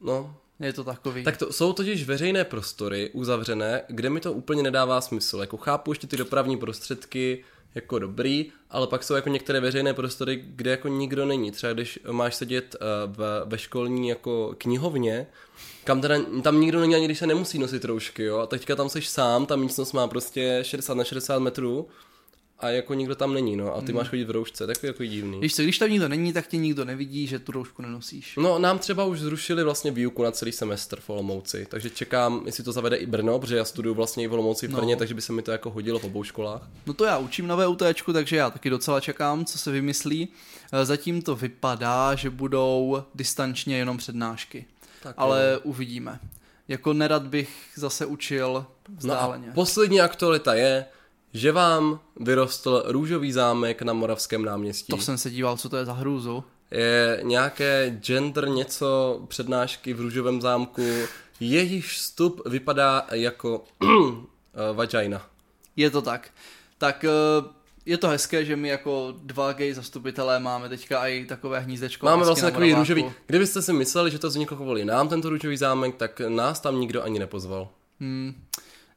[0.00, 1.24] No, Je to takový.
[1.24, 5.38] tak to jsou totiž veřejné prostory uzavřené, kde mi to úplně nedává smysl.
[5.40, 7.44] Jako chápu ještě ty dopravní prostředky
[7.74, 11.50] jako dobrý, ale pak jsou jako některé veřejné prostory, kde jako nikdo není.
[11.50, 15.26] Třeba když máš sedět eh, v, ve školní jako knihovně,
[15.84, 18.88] kam teda, tam nikdo není ani když se nemusí nosit roušky, jo, a teďka tam
[18.88, 21.88] seš sám, ta místnost má prostě 60 na 60 metrů
[22.58, 25.40] a jako nikdo tam není, no, a ty máš chodit v roušce, takový jako divný.
[25.40, 28.36] Víš co, když tam nikdo není, tak tě nikdo nevidí, že tu roušku nenosíš.
[28.36, 32.64] No, nám třeba už zrušili vlastně výuku na celý semestr v Olomouci, takže čekám, jestli
[32.64, 34.76] to zavede i Brno, protože já studuju vlastně i v Olomouci v No.
[34.78, 36.68] Brně, takže by se mi to jako hodilo v obou školách.
[36.86, 37.82] No to já učím na VUT,
[38.12, 40.28] takže já taky docela čekám, co se vymyslí.
[40.72, 44.64] Eh, Zatím to vypadá, že budou distančně jenom přednášky.
[45.02, 46.20] Tak Ale uvidíme.
[46.68, 49.48] Jako nerad bych zase učil No vzdáleně.
[49.50, 50.84] a poslední aktualita je,
[51.34, 54.90] že vám vyrostl růžový zámek na Moravském náměstí.
[54.90, 56.44] To jsem se díval, co to je za hrůzu.
[56.70, 60.86] Je nějaké gender něco přednášky v růžovém zámku,
[61.40, 63.90] jejíž vstup vypadá jako uh,
[64.72, 65.26] vagina.
[65.76, 66.30] Je to tak.
[66.78, 67.08] Tak eh,
[67.86, 72.06] je to hezké, že my jako dva gay zastupitelé máme teďka i takové hnízdečko.
[72.06, 72.80] Máme vlastně takový Moraváku.
[72.80, 73.14] růžový.
[73.26, 77.02] Kdybyste si mysleli, že to vzniklo kvůli nám, tento růžový zámek, tak nás tam nikdo
[77.02, 77.68] ani nepozval.
[78.00, 78.34] Hmm.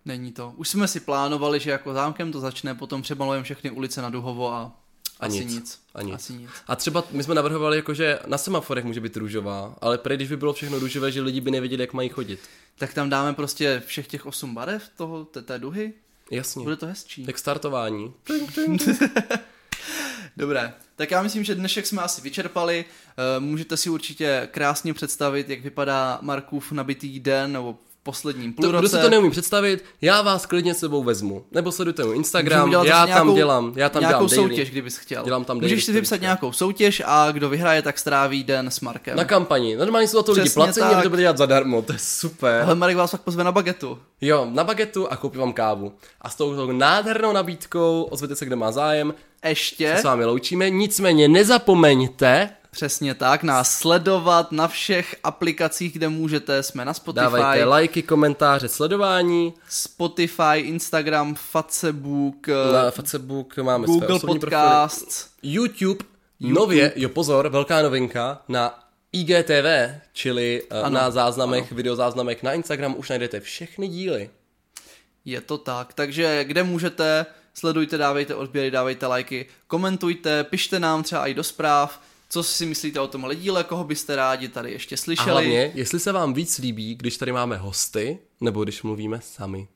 [0.08, 0.53] Není to.
[0.58, 4.53] Už jsme si plánovali, že jako zámkem to začne, potom přemalujeme všechny ulice na Duhovo
[4.53, 4.72] a,
[5.20, 5.53] A asi nic.
[5.53, 5.80] nic.
[5.95, 6.16] A nic.
[6.16, 6.49] Asi nic.
[6.68, 10.30] A třeba my jsme navrhovali, jako, že na semaforech může být růžová, ale prej, když
[10.30, 12.39] by bylo všechno růžové, že lidi by nevěděli, jak mají chodit.
[12.78, 15.93] Tak tam dáme prostě všech těch osm barev toho, té, té duhy.
[16.32, 16.64] Jasně.
[16.64, 17.24] Bude to hezčí.
[17.28, 18.14] Jak startování.
[20.38, 22.86] Dobré, tak já myslím, že dnešek jsme asi vyčerpali.
[23.18, 27.78] Eh, Můžete si určitě krásně představit, jak vypadá Markův nabitý den nebo
[28.08, 28.95] posledním To, kdo půlroce.
[28.95, 31.45] si to neumí představit, já vás klidně s sebou vezmu.
[31.51, 34.49] Nebo sledujte můj Instagram, já tam dělám, já tam nějakou dělám daily.
[34.49, 35.24] soutěž, kdybys chtěl.
[35.24, 38.80] Dělám tam daily Můžeš si vypsat nějakou soutěž a kdo vyhraje, tak stráví den s
[38.80, 39.18] Markem.
[39.18, 39.76] Na kampani.
[39.76, 40.97] Normálně jsou to lidi placení, tak.
[40.97, 42.62] a to bude dělat zadarmo, to je super.
[42.62, 43.99] Ale Marek vás pak pozve na bagetu.
[44.22, 45.93] Jo, na bagetu a koupím vám kávu.
[46.22, 49.14] A s tou nádhernou nabídkou ozvěte se, kdo má zájem.
[49.45, 56.63] Ještě, S vámi loučíme, nicméně nezapomeňte, přesně tak, nás sledovat na všech aplikacích, kde můžete.
[56.63, 59.53] Jsme na Spotify, dávajte lajky, komentáře, sledování.
[59.69, 65.28] Spotify, Instagram, Facebook, Na Facebook máme své Google osobní Podcasts.
[65.43, 66.05] YouTube,
[66.39, 68.80] nově, jo pozor, velká novinka, na
[69.11, 69.65] IGTV,
[70.13, 71.78] čili ano, Ano, na záznamech, ano.
[71.78, 74.30] videozáznamech na Instagram už najdete všechny díly.
[75.25, 81.28] Je to tak, takže kde můžete, sledujte, dávejte odběry, dávejte lajky, komentujte, pište nám třeba
[81.28, 81.99] i do zpráv,
[82.30, 85.32] co si myslíte o tomhle díle, koho byste rádi tady ještě A slyšeli.
[85.32, 89.67] hlavně, jestli se vám víc líbí, když tady máme hosty, nebo když mluvíme sami.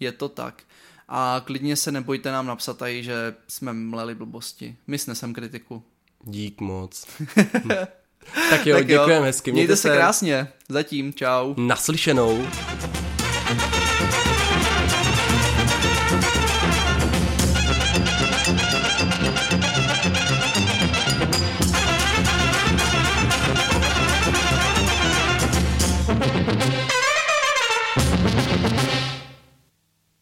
[0.00, 0.62] Je to tak.
[1.08, 4.76] A klidně se nebojte nám napsat tady, že jsme mleli blbosti.
[4.86, 5.82] My snesem kritiku.
[6.24, 7.06] Dík moc.
[8.50, 9.52] tak jo, Tak děkujeme hezky.
[9.52, 10.48] Mějte se krásně.
[10.68, 11.54] Zatím, čau.
[11.56, 12.46] Naslyšenou.